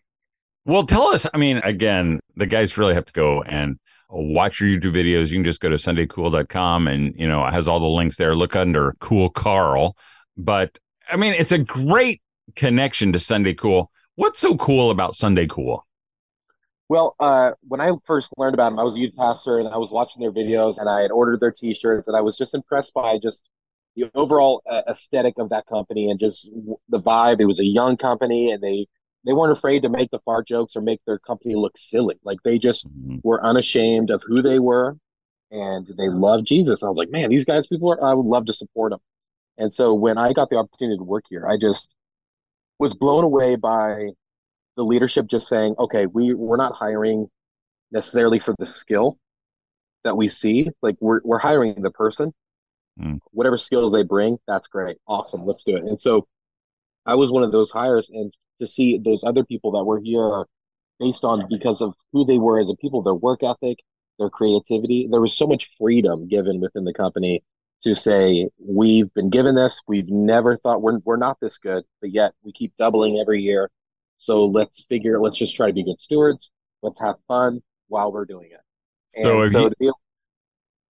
Well, 0.66 0.84
tell 0.84 1.08
us. 1.08 1.26
I 1.32 1.38
mean, 1.38 1.58
again, 1.58 2.20
the 2.36 2.46
guys 2.46 2.76
really 2.76 2.94
have 2.94 3.06
to 3.06 3.12
go 3.12 3.42
and 3.42 3.78
watch 4.10 4.60
your 4.60 4.68
YouTube 4.68 4.94
videos. 4.94 5.28
You 5.28 5.36
can 5.36 5.44
just 5.44 5.60
go 5.60 5.68
to 5.68 5.76
sundaycool.com 5.76 6.86
and, 6.86 7.14
you 7.16 7.26
know, 7.26 7.46
it 7.46 7.52
has 7.52 7.66
all 7.66 7.80
the 7.80 7.86
links 7.86 8.16
there. 8.16 8.34
Look 8.34 8.56
under 8.56 8.94
Cool 9.00 9.30
Carl. 9.30 9.96
But 10.36 10.78
I 11.10 11.16
mean, 11.16 11.34
it's 11.34 11.52
a 11.52 11.58
great 11.58 12.20
connection 12.56 13.12
to 13.12 13.20
Sunday 13.20 13.54
Cool. 13.54 13.90
What's 14.16 14.38
so 14.38 14.56
cool 14.56 14.90
about 14.90 15.14
Sunday 15.14 15.46
Cool? 15.46 15.86
Well, 16.90 17.14
uh, 17.20 17.52
when 17.68 17.80
I 17.80 17.92
first 18.04 18.32
learned 18.36 18.54
about 18.54 18.70
them, 18.70 18.80
I 18.80 18.82
was 18.82 18.96
a 18.96 18.98
youth 18.98 19.14
pastor 19.16 19.60
and 19.60 19.68
I 19.68 19.76
was 19.76 19.92
watching 19.92 20.20
their 20.20 20.32
videos 20.32 20.78
and 20.78 20.88
I 20.88 21.02
had 21.02 21.12
ordered 21.12 21.38
their 21.38 21.52
t-shirts 21.52 22.08
and 22.08 22.16
I 22.16 22.20
was 22.20 22.36
just 22.36 22.52
impressed 22.52 22.94
by 22.94 23.16
just 23.22 23.48
the 23.94 24.10
overall 24.16 24.60
uh, 24.68 24.82
aesthetic 24.88 25.34
of 25.38 25.50
that 25.50 25.66
company 25.66 26.10
and 26.10 26.18
just 26.18 26.50
the 26.88 27.00
vibe. 27.00 27.40
It 27.40 27.44
was 27.44 27.60
a 27.60 27.64
young 27.64 27.96
company 27.96 28.50
and 28.50 28.60
they 28.60 28.88
they 29.24 29.32
weren't 29.32 29.56
afraid 29.56 29.82
to 29.82 29.88
make 29.88 30.10
the 30.10 30.18
fart 30.24 30.48
jokes 30.48 30.74
or 30.74 30.80
make 30.80 31.00
their 31.06 31.20
company 31.20 31.54
look 31.54 31.78
silly. 31.78 32.16
Like 32.24 32.38
they 32.42 32.58
just 32.58 32.88
mm-hmm. 32.88 33.18
were 33.22 33.40
unashamed 33.46 34.10
of 34.10 34.24
who 34.26 34.42
they 34.42 34.58
were 34.58 34.96
and 35.52 35.86
they 35.96 36.08
loved 36.08 36.44
Jesus. 36.44 36.82
And 36.82 36.88
I 36.88 36.90
was 36.90 36.98
like, 36.98 37.10
man, 37.10 37.30
these 37.30 37.44
guys, 37.44 37.68
people 37.68 37.92
are, 37.92 38.02
I 38.02 38.14
would 38.14 38.26
love 38.26 38.46
to 38.46 38.52
support 38.52 38.90
them. 38.90 39.00
And 39.58 39.72
so 39.72 39.94
when 39.94 40.18
I 40.18 40.32
got 40.32 40.50
the 40.50 40.56
opportunity 40.56 40.98
to 40.98 41.04
work 41.04 41.26
here, 41.30 41.46
I 41.46 41.56
just 41.56 41.94
was 42.80 42.94
blown 42.94 43.22
away 43.22 43.54
by 43.54 44.10
the 44.76 44.84
leadership 44.84 45.26
just 45.26 45.48
saying, 45.48 45.74
okay, 45.78 46.06
we, 46.06 46.34
we're 46.34 46.56
not 46.56 46.74
hiring 46.74 47.28
necessarily 47.90 48.38
for 48.38 48.54
the 48.58 48.66
skill 48.66 49.18
that 50.04 50.16
we 50.16 50.28
see. 50.28 50.70
Like 50.82 50.96
we're, 51.00 51.20
we're 51.24 51.38
hiring 51.38 51.82
the 51.82 51.90
person, 51.90 52.32
mm. 53.00 53.18
whatever 53.32 53.58
skills 53.58 53.92
they 53.92 54.02
bring, 54.02 54.38
that's 54.46 54.68
great. 54.68 54.98
Awesome. 55.06 55.44
Let's 55.44 55.64
do 55.64 55.76
it. 55.76 55.84
And 55.84 56.00
so 56.00 56.26
I 57.06 57.14
was 57.14 57.30
one 57.30 57.42
of 57.42 57.52
those 57.52 57.70
hires 57.70 58.10
and 58.10 58.32
to 58.60 58.66
see 58.66 58.98
those 58.98 59.24
other 59.24 59.44
people 59.44 59.72
that 59.72 59.84
were 59.84 60.00
here 60.00 60.44
based 60.98 61.24
on 61.24 61.46
because 61.48 61.80
of 61.80 61.94
who 62.12 62.24
they 62.24 62.38
were 62.38 62.60
as 62.60 62.70
a 62.70 62.76
people, 62.76 63.02
their 63.02 63.14
work 63.14 63.42
ethic, 63.42 63.78
their 64.18 64.30
creativity. 64.30 65.08
There 65.10 65.20
was 65.20 65.36
so 65.36 65.46
much 65.46 65.70
freedom 65.78 66.28
given 66.28 66.60
within 66.60 66.84
the 66.84 66.92
company 66.92 67.42
to 67.82 67.94
say 67.94 68.48
we've 68.58 69.12
been 69.14 69.30
given 69.30 69.54
this. 69.54 69.80
We've 69.88 70.08
never 70.08 70.58
thought 70.58 70.82
we're 70.82 70.98
we're 70.98 71.16
not 71.16 71.38
this 71.40 71.58
good, 71.58 71.84
but 72.00 72.12
yet 72.12 72.34
we 72.44 72.52
keep 72.52 72.76
doubling 72.76 73.18
every 73.18 73.40
year. 73.40 73.70
So 74.20 74.44
let's 74.44 74.84
figure. 74.84 75.18
Let's 75.18 75.38
just 75.38 75.56
try 75.56 75.68
to 75.68 75.72
be 75.72 75.82
good 75.82 75.98
stewards. 75.98 76.50
Let's 76.82 77.00
have 77.00 77.16
fun 77.26 77.62
while 77.88 78.12
we're 78.12 78.26
doing 78.26 78.50
it. 78.52 79.24
So, 79.24 79.48
so 79.48 79.60
you, 79.60 79.72
be, 79.80 79.90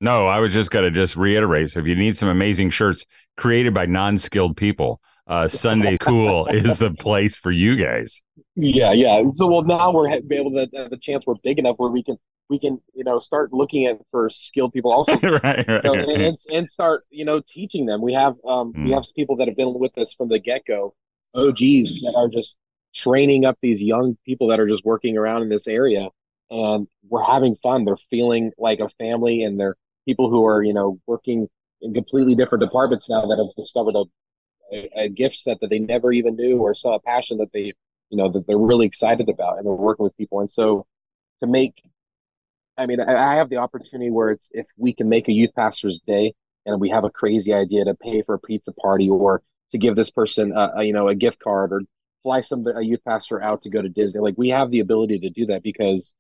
no, 0.01 0.29
I 0.29 0.39
was 0.39 0.53
just 0.53 0.71
gonna 0.71 0.93
just 0.93 1.17
reiterate. 1.17 1.73
So 1.73 1.81
if 1.81 1.87
you 1.87 1.97
need 1.97 2.17
some 2.17 2.29
amazing 2.29 2.71
shirts 2.71 3.05
created 3.37 3.75
by 3.75 3.87
non-skilled 3.87 4.57
people, 4.57 5.01
uh, 5.27 5.49
Sunday 5.49 5.97
Cool 6.01 6.47
is 6.47 6.79
the 6.79 6.93
place 6.93 7.37
for 7.37 7.51
you 7.51 7.75
guys. 7.75 8.23
Yeah, 8.55 8.93
yeah. 8.93 9.23
So 9.35 9.49
well, 9.49 9.63
now 9.63 9.93
we're 9.93 10.09
able 10.09 10.53
to 10.53 10.69
have 10.77 10.91
the 10.91 10.97
chance. 10.97 11.27
We're 11.27 11.35
big 11.43 11.59
enough 11.59 11.77
where 11.79 11.91
we 11.91 12.05
can 12.05 12.17
we 12.49 12.61
can 12.61 12.81
you 12.95 13.03
know 13.03 13.19
start 13.19 13.53
looking 13.53 13.87
at 13.87 13.99
for 14.13 14.31
skilled 14.31 14.73
people 14.73 14.93
also, 14.93 15.19
right, 15.21 15.43
right, 15.43 15.67
you 15.67 15.83
know, 15.83 15.95
and, 15.95 16.39
and 16.53 16.71
start 16.71 17.03
you 17.11 17.25
know 17.25 17.41
teaching 17.41 17.87
them. 17.87 18.03
We 18.03 18.15
have 18.15 18.35
um 18.47 18.73
mm. 18.73 18.85
we 18.85 18.93
have 18.93 19.05
some 19.05 19.15
people 19.17 19.35
that 19.39 19.49
have 19.49 19.57
been 19.57 19.75
with 19.77 19.99
us 19.99 20.15
from 20.15 20.29
the 20.29 20.39
get 20.39 20.65
go, 20.65 20.95
OGs 21.35 22.03
that 22.03 22.15
are 22.17 22.29
just 22.29 22.57
training 22.97 23.45
up 23.45 23.59
these 23.61 23.83
young 23.83 24.17
people 24.25 24.49
that 24.49 24.61
are 24.61 24.69
just 24.69 24.85
working 24.85 25.17
around 25.17 25.43
in 25.43 25.49
this 25.49 25.67
area, 25.67 26.09
and 26.51 26.89
we're 27.09 27.23
having 27.23 27.57
fun. 27.57 27.85
They're 27.85 27.97
feeling 28.11 28.53
like 28.59 28.81
a 28.81 28.89
family, 28.99 29.45
and 29.45 29.59
they're 29.61 29.77
people 30.07 30.31
who 30.31 30.45
are 30.47 30.63
you 30.63 30.73
know 30.73 30.99
working 31.07 31.49
in 31.83 31.93
completely 31.93 32.35
different 32.35 32.63
departments 32.65 33.09
now 33.09 33.27
that 33.27 33.39
have 33.39 33.55
discovered 33.57 33.95
a 33.95 34.05
a, 34.73 34.91
a, 35.05 35.09
gift 35.09 35.37
set 35.37 35.61
that 35.61 35.71
they 35.71 35.79
never 35.79 36.13
even 36.13 36.35
knew 36.35 36.59
or 36.59 36.75
saw 36.75 36.95
a 36.95 37.01
passion 37.01 37.39
that 37.39 37.53
they 37.53 37.73
you 38.11 38.17
know 38.17 38.31
that 38.31 38.47
they're 38.47 38.59
really 38.59 38.87
excited 38.87 39.29
about 39.29 39.59
and 39.59 39.67
they're 39.67 39.73
working 39.73 40.05
with 40.05 40.17
people 40.17 40.41
and 40.41 40.51
so 40.51 40.87
to 41.41 41.47
make 41.47 41.83
i 42.77 42.87
mean 42.87 43.01
i, 43.01 43.37
have 43.37 43.49
the 43.49 43.57
opportunity 43.57 44.11
where 44.11 44.31
it's 44.31 44.49
if 44.53 44.67
we 44.77 44.93
can 44.93 45.09
make 45.09 45.29
a 45.29 45.33
youth 45.33 45.55
pastor's 45.55 46.01
day 46.01 46.35
and 46.65 46.81
we 46.81 46.89
have 46.89 47.05
a 47.05 47.11
crazy 47.11 47.53
idea 47.55 47.85
to 47.85 47.95
pay 47.95 48.23
for 48.23 48.35
a 48.35 48.39
pizza 48.41 48.73
party 48.73 49.09
or 49.09 49.43
to 49.71 49.79
give 49.79 49.97
this 49.97 50.11
person 50.11 50.53
a, 50.53 50.73
a, 50.77 50.85
you 50.85 50.93
know 50.93 51.09
a 51.09 51.15
gift 51.15 51.39
card 51.39 51.73
or 51.73 51.83
fly 52.27 52.41
some 52.41 52.67
a 52.67 52.83
youth 52.83 53.05
pastor 53.07 53.41
out 53.41 53.63
to 53.63 53.71
go 53.71 53.81
to 53.81 53.89
Disney. 53.89 54.21
Like 54.21 54.35
we 54.37 54.49
have 54.49 54.73
the 54.73 54.81
ability 54.81 55.21
to 55.21 55.31
do 55.31 55.47
that 55.47 55.63
because 55.63 56.13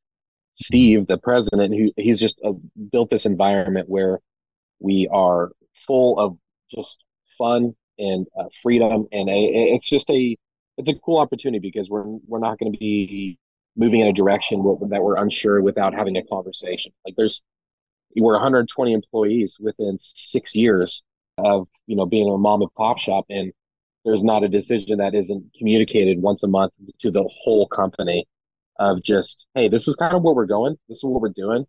Steve, 0.52 1.08
the 1.08 1.18
president, 1.18 1.74
who 1.74 1.90
he's 1.96 2.20
just 2.20 2.38
uh, 2.44 2.52
built 2.92 3.10
this 3.10 3.26
environment 3.26 3.88
where 3.88 4.20
we 4.78 5.08
are 5.12 5.50
full 5.84 6.16
of 6.20 6.38
just 6.72 7.02
fun 7.36 7.74
and 7.98 8.24
uh, 8.38 8.44
freedom, 8.62 9.08
and 9.10 9.28
a, 9.28 9.72
it's 9.74 9.88
just 9.88 10.08
a 10.10 10.36
it's 10.78 10.88
a 10.88 10.94
cool 10.94 11.18
opportunity 11.18 11.58
because 11.58 11.90
we're 11.90 12.04
we're 12.28 12.38
not 12.38 12.56
going 12.60 12.72
to 12.72 12.78
be 12.78 13.36
moving 13.76 13.98
in 13.98 14.06
a 14.06 14.12
direction 14.12 14.58
that 14.88 15.02
we're 15.02 15.16
unsure 15.16 15.60
without 15.60 15.92
having 15.92 16.16
a 16.16 16.22
conversation. 16.22 16.92
Like 17.04 17.16
there's 17.16 17.42
we're 18.16 18.34
120 18.34 18.92
employees 18.92 19.56
within 19.58 19.98
six 20.00 20.54
years 20.54 21.02
of 21.36 21.66
you 21.88 21.96
know 21.96 22.06
being 22.06 22.32
a 22.32 22.38
mom 22.38 22.62
and 22.62 22.72
pop 22.74 22.98
shop, 22.98 23.24
and 23.28 23.52
there's 24.06 24.24
not 24.24 24.44
a 24.44 24.48
decision 24.48 24.98
that 24.98 25.14
isn't 25.14 25.44
communicated 25.58 26.22
once 26.22 26.44
a 26.44 26.48
month 26.48 26.72
to 27.00 27.10
the 27.10 27.28
whole 27.28 27.66
company 27.66 28.24
of 28.78 29.02
just 29.02 29.46
hey, 29.54 29.68
this 29.68 29.88
is 29.88 29.96
kind 29.96 30.14
of 30.14 30.22
where 30.22 30.34
we're 30.34 30.46
going, 30.46 30.76
this 30.88 30.98
is 30.98 31.04
what 31.04 31.20
we're 31.20 31.28
doing. 31.28 31.66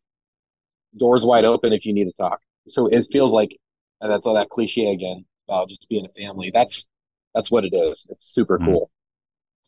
Doors 0.96 1.26
wide 1.26 1.46
open 1.46 1.74
if 1.74 1.86
you 1.86 1.94
need 1.94 2.06
to 2.06 2.14
talk. 2.14 2.40
So 2.68 2.86
it 2.88 3.08
feels 3.12 3.34
like 3.34 3.58
and 4.02 4.12
that's 4.12 4.28
all 4.28 4.36
that 4.36 4.50
cliche 4.50 4.92
again 4.92 5.26
about 5.48 5.70
just 5.70 5.90
being 5.90 6.06
a 6.06 6.10
family. 6.10 6.52
That's 6.54 6.86
that's 7.34 7.50
what 7.50 7.66
it 7.66 7.76
is. 7.76 8.06
It's 8.10 8.28
super 8.28 8.60
mm-hmm. 8.60 8.72
cool. 8.72 8.92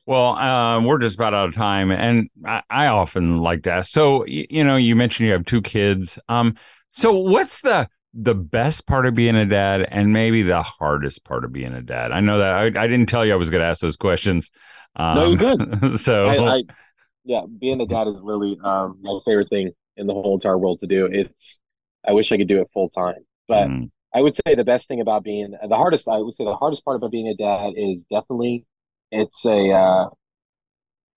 Well, 0.06 0.36
uh, 0.36 0.82
we're 0.82 1.00
just 1.00 1.16
about 1.16 1.34
out 1.34 1.50
of 1.50 1.56
time, 1.56 1.92
and 1.92 2.30
I, 2.46 2.64
I 2.70 2.88
often 2.88 3.40
like 3.40 3.64
to 3.64 3.74
ask. 3.74 3.92
So, 3.92 4.26
you, 4.26 4.48
you 4.50 4.64
know, 4.64 4.76
you 4.76 4.96
mentioned 4.96 5.28
you 5.28 5.34
have 5.34 5.46
two 5.46 5.62
kids. 5.62 6.18
Um, 6.28 6.56
so 6.90 7.12
what's 7.12 7.62
the 7.62 7.88
the 8.13 8.36
best 8.36 8.88
part 8.88 9.06
of 9.06 9.13
being 9.13 9.36
a 9.36 9.45
dad, 9.45 9.88
and 9.89 10.13
maybe 10.13 10.41
the 10.41 10.62
hardest 10.62 11.24
part 11.24 11.45
of 11.45 11.54
being 11.54 11.74
a 11.74 11.82
dad? 11.82 12.12
I 12.12 12.19
know 12.19 12.39
that 12.39 12.54
I, 12.54 12.65
I 12.65 12.88
didn't 12.88 13.08
tell 13.08 13.26
you 13.26 13.34
I 13.34 13.38
was 13.38 13.50
going 13.50 13.62
to 13.62 13.67
ask 13.67 13.82
those 13.82 13.98
questions. 13.98 14.50
Um, 14.95 15.15
no, 15.15 15.30
you 15.30 15.38
did. 15.38 16.00
so, 16.00 16.26
I, 16.26 16.58
I, 16.58 16.63
yeah, 17.24 17.41
being 17.60 17.82
a 17.82 17.86
dad 17.86 18.08
is 18.08 18.19
really 18.22 18.58
um, 18.63 19.00
my 19.02 19.19
favorite 19.26 19.50
thing 19.50 19.72
in 19.98 20.08
the 20.08 20.13
whole 20.13 20.36
entire 20.36 20.58
world 20.58 20.80
to 20.82 20.88
do. 20.88 21.06
It's 21.06 21.60
I 22.08 22.13
wish 22.13 22.32
I 22.32 22.38
could 22.38 22.48
do 22.48 22.62
it 22.62 22.69
full 22.74 22.89
time, 22.89 23.26
but 23.48 23.67
mm. 23.67 23.91
I 24.13 24.22
would 24.22 24.34
say 24.34 24.56
the 24.56 24.63
best 24.63 24.88
thing 24.88 25.02
about 25.02 25.24
being 25.24 25.56
the 25.67 25.76
hardest. 25.76 26.08
I 26.08 26.17
would 26.17 26.34
say 26.34 26.45
the 26.45 26.56
hardest 26.56 26.84
part 26.84 26.95
about 26.95 27.12
being 27.12 27.28
a 27.28 27.36
dad 27.36 27.74
is 27.76 28.06
definitely 28.10 28.65
it's 29.12 29.45
a 29.45 29.72
uh, 29.72 30.10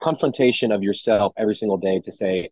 confrontation 0.03 0.73
of 0.73 0.83
yourself 0.83 1.33
every 1.37 1.55
single 1.55 1.79
day 1.79 2.01
to 2.01 2.13
say, 2.13 2.51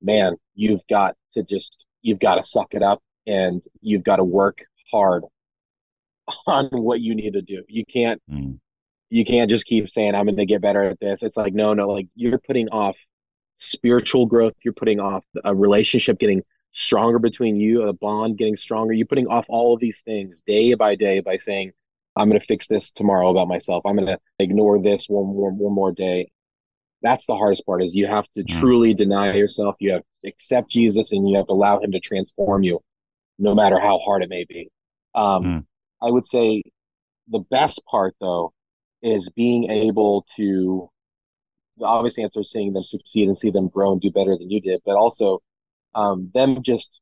man, 0.00 0.36
you've 0.54 0.86
got 0.88 1.16
to 1.34 1.42
just, 1.42 1.86
you've 2.02 2.20
got 2.20 2.36
to 2.36 2.42
suck 2.42 2.74
it 2.74 2.82
up 2.82 3.02
and 3.28 3.62
you've 3.82 4.02
got 4.02 4.16
to 4.16 4.24
work 4.24 4.64
hard 4.90 5.22
on 6.46 6.68
what 6.70 7.00
you 7.00 7.14
need 7.14 7.34
to 7.34 7.42
do. 7.42 7.62
You 7.68 7.84
can't, 7.84 8.20
mm. 8.30 8.58
you 9.10 9.24
can't 9.24 9.50
just 9.50 9.66
keep 9.66 9.88
saying, 9.88 10.14
I'm 10.14 10.26
going 10.26 10.36
to 10.36 10.46
get 10.46 10.62
better 10.62 10.82
at 10.84 10.98
this. 10.98 11.22
It's 11.22 11.36
like, 11.36 11.54
no, 11.54 11.74
no, 11.74 11.88
like 11.88 12.08
you're 12.14 12.38
putting 12.38 12.68
off 12.70 12.96
spiritual 13.58 14.26
growth. 14.26 14.54
You're 14.64 14.74
putting 14.74 14.98
off 14.98 15.24
a 15.44 15.54
relationship 15.54 16.18
getting 16.18 16.42
stronger 16.72 17.18
between 17.18 17.56
you, 17.56 17.82
a 17.82 17.92
bond 17.92 18.38
getting 18.38 18.56
stronger. 18.56 18.92
You're 18.92 19.06
putting 19.06 19.28
off 19.28 19.44
all 19.48 19.74
of 19.74 19.80
these 19.80 20.00
things 20.00 20.40
day 20.46 20.74
by 20.74 20.94
day 20.96 21.20
by 21.20 21.36
saying, 21.36 21.72
I'm 22.16 22.28
going 22.28 22.40
to 22.40 22.46
fix 22.46 22.66
this 22.66 22.90
tomorrow 22.90 23.28
about 23.28 23.48
myself. 23.48 23.82
I'm 23.86 23.96
going 23.96 24.08
to 24.08 24.18
ignore 24.38 24.80
this 24.82 25.06
one 25.08 25.26
more 25.26 25.50
one 25.50 25.74
more 25.74 25.92
day. 25.92 26.30
That's 27.00 27.26
the 27.26 27.36
hardest 27.36 27.64
part 27.64 27.82
is 27.82 27.94
you 27.94 28.08
have 28.08 28.28
to 28.30 28.42
mm. 28.42 28.58
truly 28.58 28.92
deny 28.92 29.32
yourself. 29.34 29.76
You 29.78 29.92
have 29.92 30.02
to 30.22 30.28
accept 30.28 30.70
Jesus 30.70 31.12
and 31.12 31.28
you 31.28 31.36
have 31.36 31.46
to 31.46 31.52
allow 31.52 31.80
him 31.80 31.92
to 31.92 32.00
transform 32.00 32.64
you 32.64 32.80
no 33.38 33.54
matter 33.54 33.78
how 33.78 33.98
hard 33.98 34.22
it 34.22 34.30
may 34.30 34.44
be. 34.48 34.70
Um, 35.14 35.44
mm. 35.44 35.64
I 36.02 36.10
would 36.10 36.24
say 36.24 36.62
the 37.28 37.40
best 37.50 37.82
part 37.86 38.14
though 38.20 38.52
is 39.02 39.30
being 39.30 39.70
able 39.70 40.26
to 40.36 40.90
the 41.78 41.84
obvious 41.84 42.18
answer 42.18 42.40
is 42.40 42.50
seeing 42.50 42.72
them 42.72 42.82
succeed 42.82 43.28
and 43.28 43.38
see 43.38 43.50
them 43.50 43.68
grow 43.68 43.92
and 43.92 44.00
do 44.00 44.10
better 44.10 44.36
than 44.36 44.50
you 44.50 44.60
did, 44.60 44.80
but 44.84 44.96
also 44.96 45.40
um, 45.94 46.30
them 46.34 46.62
just 46.62 47.00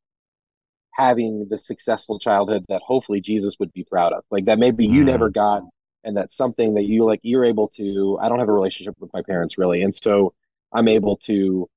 having 0.93 1.47
the 1.49 1.57
successful 1.57 2.19
childhood 2.19 2.63
that 2.69 2.81
hopefully 2.83 3.21
Jesus 3.21 3.55
would 3.59 3.73
be 3.73 3.83
proud 3.83 4.13
of. 4.13 4.23
Like 4.31 4.45
that 4.45 4.59
maybe 4.59 4.85
you 4.85 5.03
mm. 5.03 5.07
never 5.07 5.29
got 5.29 5.63
and 6.03 6.15
that's 6.15 6.35
something 6.35 6.75
that 6.75 6.85
you 6.85 7.03
like 7.03 7.19
you're 7.23 7.45
able 7.45 7.67
to 7.69 8.17
I 8.21 8.29
don't 8.29 8.39
have 8.39 8.49
a 8.49 8.53
relationship 8.53 8.95
with 8.99 9.11
my 9.13 9.21
parents 9.21 9.57
really. 9.57 9.81
And 9.81 9.95
so 9.95 10.33
I'm 10.73 10.87
able 10.87 11.17
to 11.25 11.69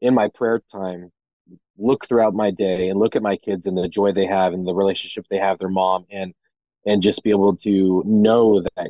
in 0.00 0.14
my 0.14 0.28
prayer 0.28 0.62
time 0.70 1.10
look 1.78 2.06
throughout 2.06 2.34
my 2.34 2.50
day 2.50 2.88
and 2.88 2.98
look 2.98 3.16
at 3.16 3.22
my 3.22 3.36
kids 3.36 3.66
and 3.66 3.76
the 3.76 3.88
joy 3.88 4.12
they 4.12 4.26
have 4.26 4.52
and 4.52 4.66
the 4.66 4.74
relationship 4.74 5.24
they 5.30 5.38
have 5.38 5.58
their 5.58 5.68
mom 5.68 6.04
and 6.10 6.34
and 6.86 7.02
just 7.02 7.22
be 7.22 7.30
able 7.30 7.56
to 7.56 8.02
know 8.06 8.62
that 8.62 8.88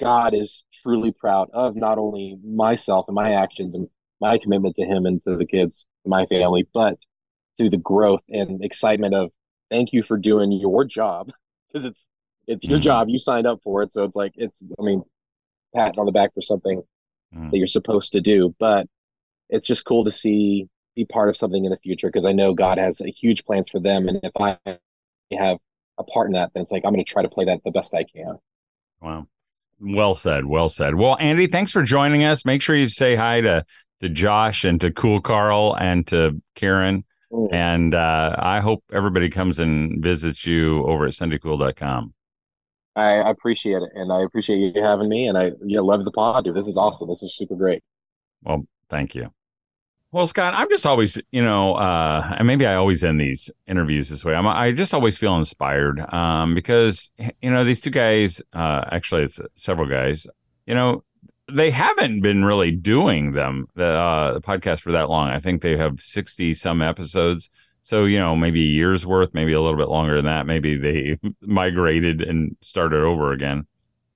God 0.00 0.34
is 0.34 0.64
truly 0.82 1.12
proud 1.12 1.48
of 1.52 1.76
not 1.76 1.98
only 1.98 2.38
myself 2.44 3.06
and 3.08 3.14
my 3.14 3.32
actions 3.32 3.74
and 3.74 3.88
my 4.20 4.38
commitment 4.38 4.76
to 4.76 4.84
him 4.84 5.06
and 5.06 5.22
to 5.24 5.36
the 5.36 5.46
kids, 5.46 5.86
my 6.04 6.26
family, 6.26 6.66
but 6.72 6.98
to 7.58 7.70
the 7.70 7.76
growth 7.76 8.22
and 8.28 8.62
excitement 8.64 9.14
of 9.14 9.30
thank 9.70 9.92
you 9.92 10.02
for 10.02 10.16
doing 10.16 10.52
your 10.52 10.84
job 10.84 11.30
because 11.72 11.86
it's 11.86 12.06
it's 12.46 12.64
your 12.64 12.78
mm-hmm. 12.78 12.82
job 12.82 13.08
you 13.08 13.18
signed 13.18 13.46
up 13.46 13.60
for 13.62 13.82
it 13.82 13.92
so 13.92 14.04
it's 14.04 14.14
like 14.14 14.32
it's 14.36 14.56
i 14.78 14.82
mean 14.82 15.02
pat 15.74 15.98
on 15.98 16.06
the 16.06 16.12
back 16.12 16.32
for 16.34 16.42
something 16.42 16.82
mm-hmm. 17.34 17.50
that 17.50 17.56
you're 17.56 17.66
supposed 17.66 18.12
to 18.12 18.20
do 18.20 18.54
but 18.58 18.86
it's 19.48 19.66
just 19.66 19.84
cool 19.84 20.04
to 20.04 20.12
see 20.12 20.68
be 20.96 21.04
part 21.04 21.28
of 21.28 21.36
something 21.36 21.64
in 21.64 21.70
the 21.70 21.78
future 21.78 22.08
because 22.08 22.24
i 22.24 22.32
know 22.32 22.54
god 22.54 22.78
has 22.78 23.00
a 23.00 23.10
huge 23.10 23.44
plans 23.44 23.70
for 23.70 23.78
them 23.80 24.08
and 24.08 24.18
if 24.22 24.32
i 24.40 24.58
have 25.32 25.58
a 25.98 26.04
part 26.04 26.26
in 26.26 26.32
that 26.32 26.50
then 26.54 26.62
it's 26.62 26.72
like 26.72 26.82
i'm 26.84 26.92
going 26.92 27.04
to 27.04 27.10
try 27.10 27.22
to 27.22 27.28
play 27.28 27.44
that 27.44 27.60
the 27.64 27.70
best 27.70 27.94
i 27.94 28.04
can 28.04 28.38
wow 29.00 29.26
well 29.80 30.14
said 30.14 30.46
well 30.46 30.68
said 30.68 30.94
well 30.94 31.16
andy 31.20 31.46
thanks 31.46 31.70
for 31.70 31.82
joining 31.82 32.24
us 32.24 32.44
make 32.44 32.62
sure 32.62 32.74
you 32.74 32.88
say 32.88 33.14
hi 33.14 33.40
to 33.40 33.64
to 34.00 34.08
josh 34.08 34.64
and 34.64 34.80
to 34.80 34.90
cool 34.90 35.20
carl 35.20 35.76
and 35.78 36.06
to 36.06 36.40
karen 36.54 37.04
Mm. 37.32 37.52
And 37.52 37.94
uh, 37.94 38.36
I 38.38 38.60
hope 38.60 38.84
everybody 38.92 39.28
comes 39.30 39.58
and 39.58 40.02
visits 40.02 40.46
you 40.46 40.84
over 40.84 41.06
at 41.06 41.12
sundaycool.com. 41.12 42.14
I 42.94 43.12
appreciate 43.28 43.82
it. 43.82 43.90
And 43.94 44.12
I 44.12 44.22
appreciate 44.22 44.58
you 44.58 44.82
having 44.82 45.08
me. 45.08 45.28
And 45.28 45.36
I 45.36 45.52
yeah, 45.64 45.80
love 45.80 46.04
the 46.04 46.10
pod, 46.10 46.44
dude. 46.44 46.54
This 46.54 46.66
is 46.66 46.76
awesome. 46.76 47.08
This 47.08 47.22
is 47.22 47.36
super 47.36 47.54
great. 47.54 47.82
Well, 48.42 48.66
thank 48.88 49.14
you. 49.14 49.30
Well, 50.12 50.26
Scott, 50.26 50.54
I'm 50.54 50.68
just 50.70 50.86
always, 50.86 51.20
you 51.30 51.44
know, 51.44 51.74
uh, 51.74 52.36
and 52.38 52.46
maybe 52.46 52.64
I 52.64 52.76
always 52.76 53.04
end 53.04 53.20
these 53.20 53.50
interviews 53.66 54.08
this 54.08 54.24
way. 54.24 54.34
I'm, 54.34 54.46
I 54.46 54.72
just 54.72 54.94
always 54.94 55.18
feel 55.18 55.36
inspired 55.36 56.00
um, 56.12 56.54
because, 56.54 57.10
you 57.42 57.50
know, 57.50 57.64
these 57.64 57.80
two 57.80 57.90
guys, 57.90 58.40
uh, 58.52 58.84
actually, 58.90 59.24
it's 59.24 59.38
several 59.56 59.88
guys, 59.88 60.26
you 60.64 60.74
know, 60.74 61.04
they 61.48 61.70
haven't 61.70 62.20
been 62.20 62.44
really 62.44 62.70
doing 62.70 63.32
them 63.32 63.66
the, 63.74 63.86
uh, 63.86 64.34
the 64.34 64.40
podcast 64.40 64.80
for 64.80 64.92
that 64.92 65.08
long. 65.08 65.28
I 65.28 65.38
think 65.38 65.62
they 65.62 65.76
have 65.76 66.00
sixty 66.00 66.54
some 66.54 66.82
episodes. 66.82 67.50
So 67.82 68.04
you 68.04 68.18
know, 68.18 68.34
maybe 68.34 68.60
a 68.62 68.68
year's 68.68 69.06
worth, 69.06 69.32
maybe 69.32 69.52
a 69.52 69.60
little 69.60 69.78
bit 69.78 69.88
longer 69.88 70.16
than 70.16 70.24
that. 70.24 70.46
Maybe 70.46 70.76
they 70.76 71.18
migrated 71.40 72.20
and 72.20 72.56
started 72.62 73.00
over 73.00 73.32
again. 73.32 73.66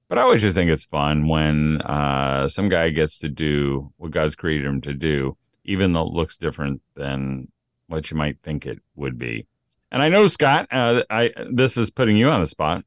But 0.08 0.18
I 0.18 0.22
always 0.22 0.40
just 0.40 0.54
think 0.56 0.70
it's 0.70 0.84
fun 0.84 1.28
when 1.28 1.80
uh, 1.82 2.48
some 2.48 2.68
guy 2.68 2.90
gets 2.90 3.16
to 3.20 3.28
do 3.28 3.92
what 3.96 4.10
God's 4.10 4.34
created 4.34 4.66
him 4.66 4.80
to 4.80 4.92
do, 4.92 5.36
even 5.64 5.92
though 5.92 6.06
it 6.06 6.12
looks 6.12 6.36
different 6.36 6.82
than 6.94 7.48
what 7.86 8.10
you 8.10 8.16
might 8.16 8.38
think 8.42 8.66
it 8.66 8.78
would 8.94 9.18
be. 9.18 9.46
And 9.90 10.02
I 10.02 10.08
know 10.08 10.26
Scott, 10.26 10.68
uh, 10.70 11.02
I 11.10 11.32
this 11.50 11.76
is 11.76 11.90
putting 11.90 12.16
you 12.16 12.30
on 12.30 12.40
the 12.40 12.46
spot. 12.46 12.84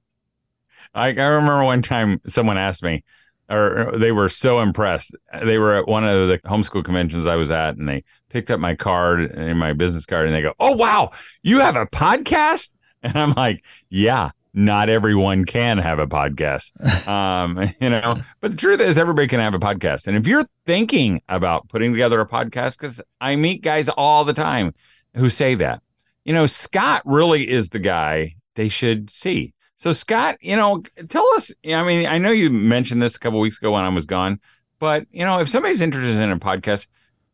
I, 0.93 1.07
I 1.07 1.25
remember 1.25 1.63
one 1.63 1.81
time 1.81 2.21
someone 2.27 2.57
asked 2.57 2.83
me, 2.83 3.03
or 3.49 3.93
they 3.97 4.11
were 4.11 4.29
so 4.29 4.61
impressed. 4.61 5.15
They 5.43 5.57
were 5.57 5.75
at 5.75 5.87
one 5.87 6.05
of 6.05 6.29
the 6.29 6.39
homeschool 6.39 6.85
conventions 6.85 7.25
I 7.25 7.35
was 7.35 7.51
at, 7.51 7.75
and 7.75 7.89
they 7.89 8.03
picked 8.29 8.51
up 8.51 8.59
my 8.59 8.75
card 8.75 9.31
and 9.31 9.59
my 9.59 9.73
business 9.73 10.05
card, 10.05 10.27
and 10.27 10.35
they 10.35 10.41
go, 10.41 10.53
"Oh 10.59 10.71
wow, 10.71 11.11
you 11.41 11.59
have 11.59 11.75
a 11.75 11.85
podcast?" 11.85 12.73
And 13.05 13.17
I'm 13.17 13.33
like, 13.33 13.65
"Yeah." 13.89 14.31
Not 14.53 14.89
everyone 14.89 15.45
can 15.45 15.79
have 15.79 15.97
a 15.99 16.07
podcast, 16.07 17.07
um, 17.07 17.73
you 17.81 17.89
know. 17.89 18.21
But 18.39 18.51
the 18.51 18.57
truth 18.57 18.81
is, 18.81 18.97
everybody 18.97 19.27
can 19.27 19.39
have 19.39 19.55
a 19.55 19.59
podcast. 19.59 20.07
And 20.07 20.15
if 20.15 20.27
you're 20.27 20.45
thinking 20.65 21.21
about 21.27 21.69
putting 21.69 21.91
together 21.91 22.21
a 22.21 22.27
podcast, 22.27 22.77
because 22.77 23.01
I 23.19 23.35
meet 23.35 23.61
guys 23.63 23.89
all 23.89 24.25
the 24.25 24.33
time 24.33 24.73
who 25.15 25.29
say 25.29 25.55
that, 25.55 25.81
you 26.23 26.33
know, 26.33 26.45
Scott 26.45 27.01
really 27.05 27.49
is 27.49 27.69
the 27.69 27.79
guy 27.79 28.35
they 28.55 28.69
should 28.69 29.09
see 29.09 29.53
so, 29.83 29.91
Scott, 29.91 30.37
you 30.39 30.55
know, 30.55 30.81
tell 31.09 31.27
us. 31.35 31.51
I 31.65 31.83
mean, 31.83 32.05
I 32.05 32.17
know 32.17 32.31
you 32.31 32.49
mentioned 32.49 33.01
this 33.01 33.17
a 33.17 33.19
couple 33.19 33.41
weeks 33.41 33.57
ago 33.57 33.73
when 33.73 33.83
I 33.83 33.89
was 33.89 34.05
gone, 34.05 34.39
but 34.79 35.05
you 35.11 35.25
know, 35.25 35.41
if 35.41 35.49
somebody's 35.49 35.81
interested 35.81 36.21
in 36.21 36.31
a 36.31 36.39
podcast, 36.39 36.87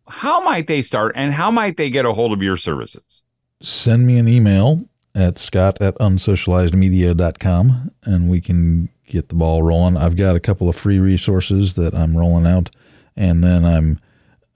how 0.07 0.43
might 0.43 0.65
they 0.65 0.81
start, 0.81 1.13
and 1.15 1.31
how 1.31 1.51
might 1.51 1.77
they 1.77 1.91
get 1.91 2.05
a 2.05 2.13
hold 2.13 2.33
of 2.33 2.41
your 2.41 2.57
services? 2.57 3.23
Send 3.61 4.07
me 4.07 4.17
an 4.17 4.27
email 4.27 4.88
at 5.19 5.37
scott 5.37 5.81
at 5.81 5.95
unsocializedmedia.com 5.95 7.91
and 8.03 8.29
we 8.29 8.41
can 8.41 8.89
get 9.09 9.29
the 9.29 9.35
ball 9.35 9.63
rolling. 9.63 9.97
I've 9.97 10.15
got 10.15 10.35
a 10.35 10.39
couple 10.39 10.69
of 10.69 10.75
free 10.75 10.99
resources 10.99 11.73
that 11.73 11.93
I'm 11.93 12.15
rolling 12.15 12.45
out, 12.45 12.69
and 13.15 13.43
then 13.43 13.65
I'm 13.65 13.99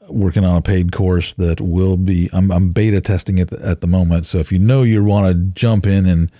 working 0.10 0.46
on 0.46 0.56
a 0.56 0.62
paid 0.62 0.92
course 0.92 1.34
that 1.34 1.60
will 1.60 1.98
be 1.98 2.30
I'm, 2.32 2.52
I'm 2.52 2.72
beta 2.72 3.02
testing 3.02 3.38
it 3.38 3.52
at 3.52 3.82
the 3.82 3.88
moment. 3.88 4.26
So 4.26 4.38
if 4.38 4.52
you 4.52 4.60
know 4.60 4.84
you 4.84 5.04
want 5.04 5.28
to 5.28 5.34
jump 5.34 5.86
in 5.86 6.06
and 6.06 6.32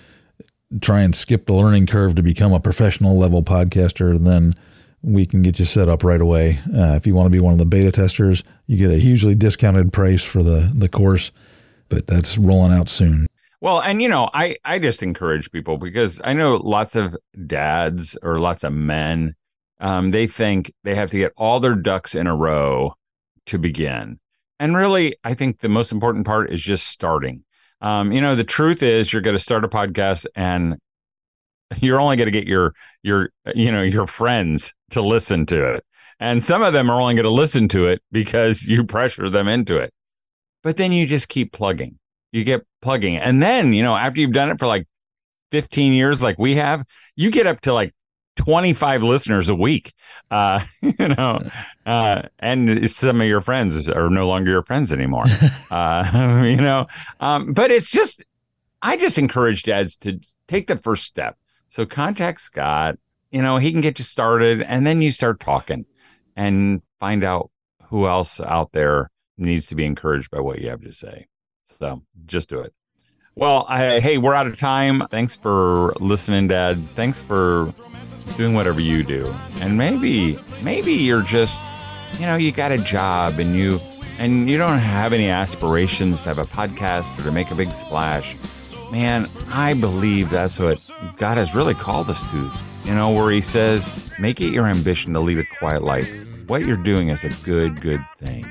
try 0.80 1.02
and 1.02 1.14
skip 1.14 1.46
the 1.46 1.54
learning 1.54 1.86
curve 1.86 2.14
to 2.14 2.22
become 2.22 2.52
a 2.52 2.60
professional 2.60 3.18
level 3.18 3.42
podcaster, 3.42 4.18
then 4.22 4.54
we 5.02 5.26
can 5.26 5.42
get 5.42 5.58
you 5.58 5.64
set 5.64 5.88
up 5.88 6.02
right 6.02 6.20
away. 6.20 6.60
Uh, 6.74 6.94
if 6.94 7.06
you 7.06 7.14
want 7.14 7.26
to 7.26 7.30
be 7.30 7.40
one 7.40 7.52
of 7.52 7.58
the 7.58 7.66
beta 7.66 7.92
testers, 7.92 8.42
you 8.66 8.78
get 8.78 8.90
a 8.90 8.98
hugely 8.98 9.34
discounted 9.34 9.92
price 9.92 10.22
for 10.22 10.42
the 10.42 10.72
the 10.74 10.88
course, 10.88 11.30
but 11.88 12.06
that's 12.06 12.38
rolling 12.38 12.72
out 12.72 12.88
soon. 12.88 13.26
Well, 13.64 13.80
and 13.80 14.02
you 14.02 14.08
know, 14.08 14.28
I 14.34 14.56
I 14.62 14.78
just 14.78 15.02
encourage 15.02 15.50
people 15.50 15.78
because 15.78 16.20
I 16.22 16.34
know 16.34 16.56
lots 16.56 16.94
of 16.94 17.16
dads 17.46 18.14
or 18.22 18.38
lots 18.38 18.62
of 18.62 18.74
men, 18.74 19.36
um, 19.80 20.10
they 20.10 20.26
think 20.26 20.70
they 20.84 20.94
have 20.94 21.10
to 21.12 21.16
get 21.16 21.32
all 21.38 21.60
their 21.60 21.74
ducks 21.74 22.14
in 22.14 22.26
a 22.26 22.36
row 22.36 22.92
to 23.46 23.58
begin, 23.58 24.20
and 24.60 24.76
really, 24.76 25.16
I 25.24 25.32
think 25.32 25.60
the 25.60 25.70
most 25.70 25.92
important 25.92 26.26
part 26.26 26.52
is 26.52 26.60
just 26.60 26.88
starting. 26.88 27.42
Um, 27.80 28.12
you 28.12 28.20
know, 28.20 28.34
the 28.34 28.44
truth 28.44 28.82
is, 28.82 29.14
you're 29.14 29.22
going 29.22 29.34
to 29.34 29.42
start 29.42 29.64
a 29.64 29.68
podcast, 29.68 30.26
and 30.36 30.76
you're 31.80 32.00
only 32.00 32.16
going 32.16 32.30
to 32.30 32.38
get 32.38 32.46
your 32.46 32.74
your 33.02 33.30
you 33.54 33.72
know 33.72 33.82
your 33.82 34.06
friends 34.06 34.74
to 34.90 35.00
listen 35.00 35.46
to 35.46 35.72
it. 35.72 35.84
And 36.20 36.44
some 36.44 36.60
of 36.60 36.74
them 36.74 36.90
are 36.90 37.00
only 37.00 37.14
going 37.14 37.24
to 37.24 37.30
listen 37.30 37.68
to 37.68 37.86
it 37.86 38.02
because 38.12 38.64
you 38.64 38.84
pressure 38.84 39.30
them 39.30 39.48
into 39.48 39.78
it. 39.78 39.90
But 40.62 40.76
then 40.76 40.92
you 40.92 41.06
just 41.06 41.30
keep 41.30 41.52
plugging 41.52 41.98
you 42.34 42.44
get 42.44 42.66
plugging 42.82 43.16
and 43.16 43.42
then 43.42 43.72
you 43.72 43.82
know 43.82 43.96
after 43.96 44.20
you've 44.20 44.32
done 44.32 44.50
it 44.50 44.58
for 44.58 44.66
like 44.66 44.86
15 45.50 45.92
years 45.92 46.20
like 46.20 46.38
we 46.38 46.56
have 46.56 46.84
you 47.16 47.30
get 47.30 47.46
up 47.46 47.60
to 47.62 47.72
like 47.72 47.94
25 48.36 49.02
listeners 49.04 49.48
a 49.48 49.54
week 49.54 49.92
uh 50.30 50.64
you 50.82 51.08
know 51.08 51.38
uh 51.86 52.22
and 52.40 52.90
some 52.90 53.20
of 53.20 53.26
your 53.26 53.40
friends 53.40 53.88
are 53.88 54.10
no 54.10 54.26
longer 54.26 54.50
your 54.50 54.64
friends 54.64 54.92
anymore 54.92 55.24
uh 55.70 56.42
you 56.44 56.56
know 56.56 56.86
um 57.20 57.52
but 57.52 57.70
it's 57.70 57.90
just 57.90 58.24
i 58.82 58.96
just 58.96 59.16
encourage 59.16 59.62
dads 59.62 59.96
to 59.96 60.18
take 60.48 60.66
the 60.66 60.76
first 60.76 61.04
step 61.04 61.36
so 61.74 61.84
contact 61.84 62.40
Scott. 62.40 63.00
You 63.32 63.42
know, 63.42 63.56
he 63.56 63.72
can 63.72 63.80
get 63.80 63.98
you 63.98 64.04
started 64.04 64.62
and 64.62 64.86
then 64.86 65.02
you 65.02 65.10
start 65.10 65.40
talking 65.40 65.86
and 66.36 66.82
find 67.00 67.24
out 67.24 67.50
who 67.88 68.06
else 68.06 68.38
out 68.38 68.70
there 68.70 69.10
needs 69.36 69.66
to 69.66 69.74
be 69.74 69.84
encouraged 69.84 70.30
by 70.30 70.38
what 70.38 70.60
you 70.60 70.68
have 70.68 70.82
to 70.82 70.92
say. 70.92 71.26
So 71.78 72.02
just 72.26 72.48
do 72.48 72.60
it. 72.60 72.72
Well, 73.36 73.66
I, 73.68 74.00
hey, 74.00 74.18
we're 74.18 74.34
out 74.34 74.46
of 74.46 74.58
time. 74.58 75.06
Thanks 75.10 75.36
for 75.36 75.92
listening, 76.00 76.48
Dad. 76.48 76.82
Thanks 76.90 77.20
for 77.20 77.74
doing 78.36 78.54
whatever 78.54 78.80
you 78.80 79.02
do. 79.02 79.32
And 79.60 79.76
maybe, 79.76 80.38
maybe 80.62 80.92
you're 80.92 81.22
just, 81.22 81.60
you 82.14 82.26
know, 82.26 82.36
you 82.36 82.52
got 82.52 82.70
a 82.72 82.78
job 82.78 83.38
and 83.38 83.54
you 83.54 83.80
and 84.20 84.48
you 84.48 84.56
don't 84.56 84.78
have 84.78 85.12
any 85.12 85.28
aspirations 85.28 86.22
to 86.22 86.28
have 86.28 86.38
a 86.38 86.44
podcast 86.44 87.18
or 87.18 87.24
to 87.24 87.32
make 87.32 87.50
a 87.50 87.54
big 87.56 87.72
splash 87.72 88.36
man, 88.94 89.28
I 89.50 89.74
believe 89.74 90.30
that's 90.30 90.60
what 90.60 90.88
God 91.16 91.36
has 91.36 91.52
really 91.52 91.74
called 91.74 92.08
us 92.10 92.22
to. 92.30 92.52
You 92.84 92.94
know, 92.94 93.10
where 93.10 93.30
He 93.32 93.40
says, 93.40 93.90
make 94.20 94.40
it 94.40 94.52
your 94.52 94.66
ambition 94.66 95.12
to 95.14 95.20
lead 95.20 95.38
a 95.38 95.44
quiet 95.58 95.82
life. 95.82 96.08
What 96.46 96.64
you're 96.64 96.76
doing 96.76 97.08
is 97.08 97.24
a 97.24 97.30
good, 97.42 97.80
good 97.80 98.04
thing. 98.18 98.46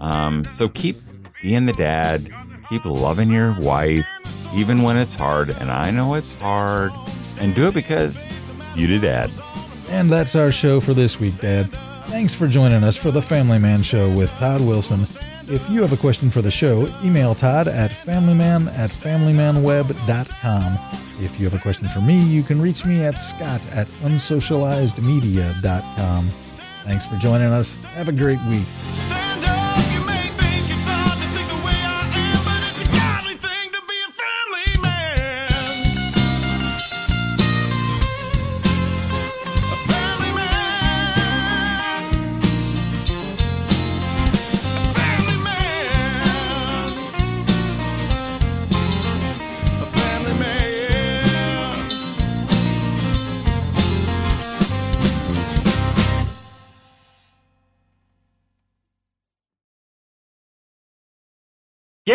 Um, 0.00 0.44
so 0.44 0.68
keep 0.68 1.00
being 1.42 1.64
the 1.64 1.72
dad, 1.72 2.30
keep 2.68 2.84
loving 2.84 3.30
your 3.30 3.52
wife, 3.60 4.06
even 4.54 4.82
when 4.82 4.96
it's 4.96 5.14
hard. 5.14 5.50
And 5.50 5.70
I 5.70 5.90
know 5.90 6.14
it's 6.14 6.34
hard. 6.36 6.92
And 7.38 7.54
do 7.54 7.68
it 7.68 7.74
because 7.74 8.24
you 8.74 8.86
did, 8.86 9.02
Dad. 9.02 9.30
And 9.88 10.08
that's 10.08 10.34
our 10.36 10.50
show 10.50 10.80
for 10.80 10.94
this 10.94 11.20
week, 11.20 11.38
Dad. 11.38 11.70
Thanks 12.08 12.34
for 12.34 12.48
joining 12.48 12.84
us 12.84 12.96
for 12.96 13.10
the 13.10 13.22
Family 13.22 13.58
Man 13.58 13.82
Show 13.82 14.14
with 14.14 14.30
Todd 14.32 14.60
Wilson. 14.60 15.06
If 15.46 15.68
you 15.70 15.80
have 15.82 15.92
a 15.92 15.96
question 15.96 16.30
for 16.30 16.42
the 16.42 16.50
show, 16.50 16.88
email 17.02 17.34
Todd 17.34 17.68
at 17.68 17.90
familyman 17.90 18.68
at 18.76 18.90
familymanweb.com. 18.90 20.78
If 21.20 21.40
you 21.40 21.48
have 21.48 21.54
a 21.54 21.62
question 21.62 21.88
for 21.88 22.00
me, 22.00 22.22
you 22.22 22.42
can 22.42 22.60
reach 22.60 22.84
me 22.84 23.04
at 23.04 23.18
scott 23.18 23.62
at 23.72 23.86
unsocializedmedia.com. 23.86 26.24
Thanks 26.84 27.06
for 27.06 27.16
joining 27.16 27.48
us. 27.48 27.82
Have 27.84 28.08
a 28.08 28.12
great 28.12 28.38
week. 28.48 28.66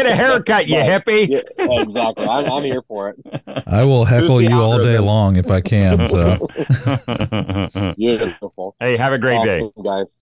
Get 0.03 0.11
a 0.11 0.15
haircut, 0.23 0.67
you 0.67 0.75
hippie. 0.75 1.29
Yeah, 1.29 1.81
exactly. 1.81 2.25
I'm, 2.27 2.51
I'm, 2.51 2.63
here 2.63 2.81
for 2.81 3.09
it. 3.09 3.63
I 3.67 3.83
will 3.83 4.03
heckle 4.05 4.41
you 4.41 4.59
all 4.59 4.77
day 4.77 4.99
long 4.99 5.37
if 5.37 5.49
I 5.49 5.61
can. 5.61 6.07
So 6.07 6.47
beautiful. 7.97 8.75
Hey, 8.79 8.97
have 8.97 9.13
a 9.13 9.17
great 9.17 9.37
awesome, 9.37 9.71
day, 9.77 9.83
guys. 9.83 10.19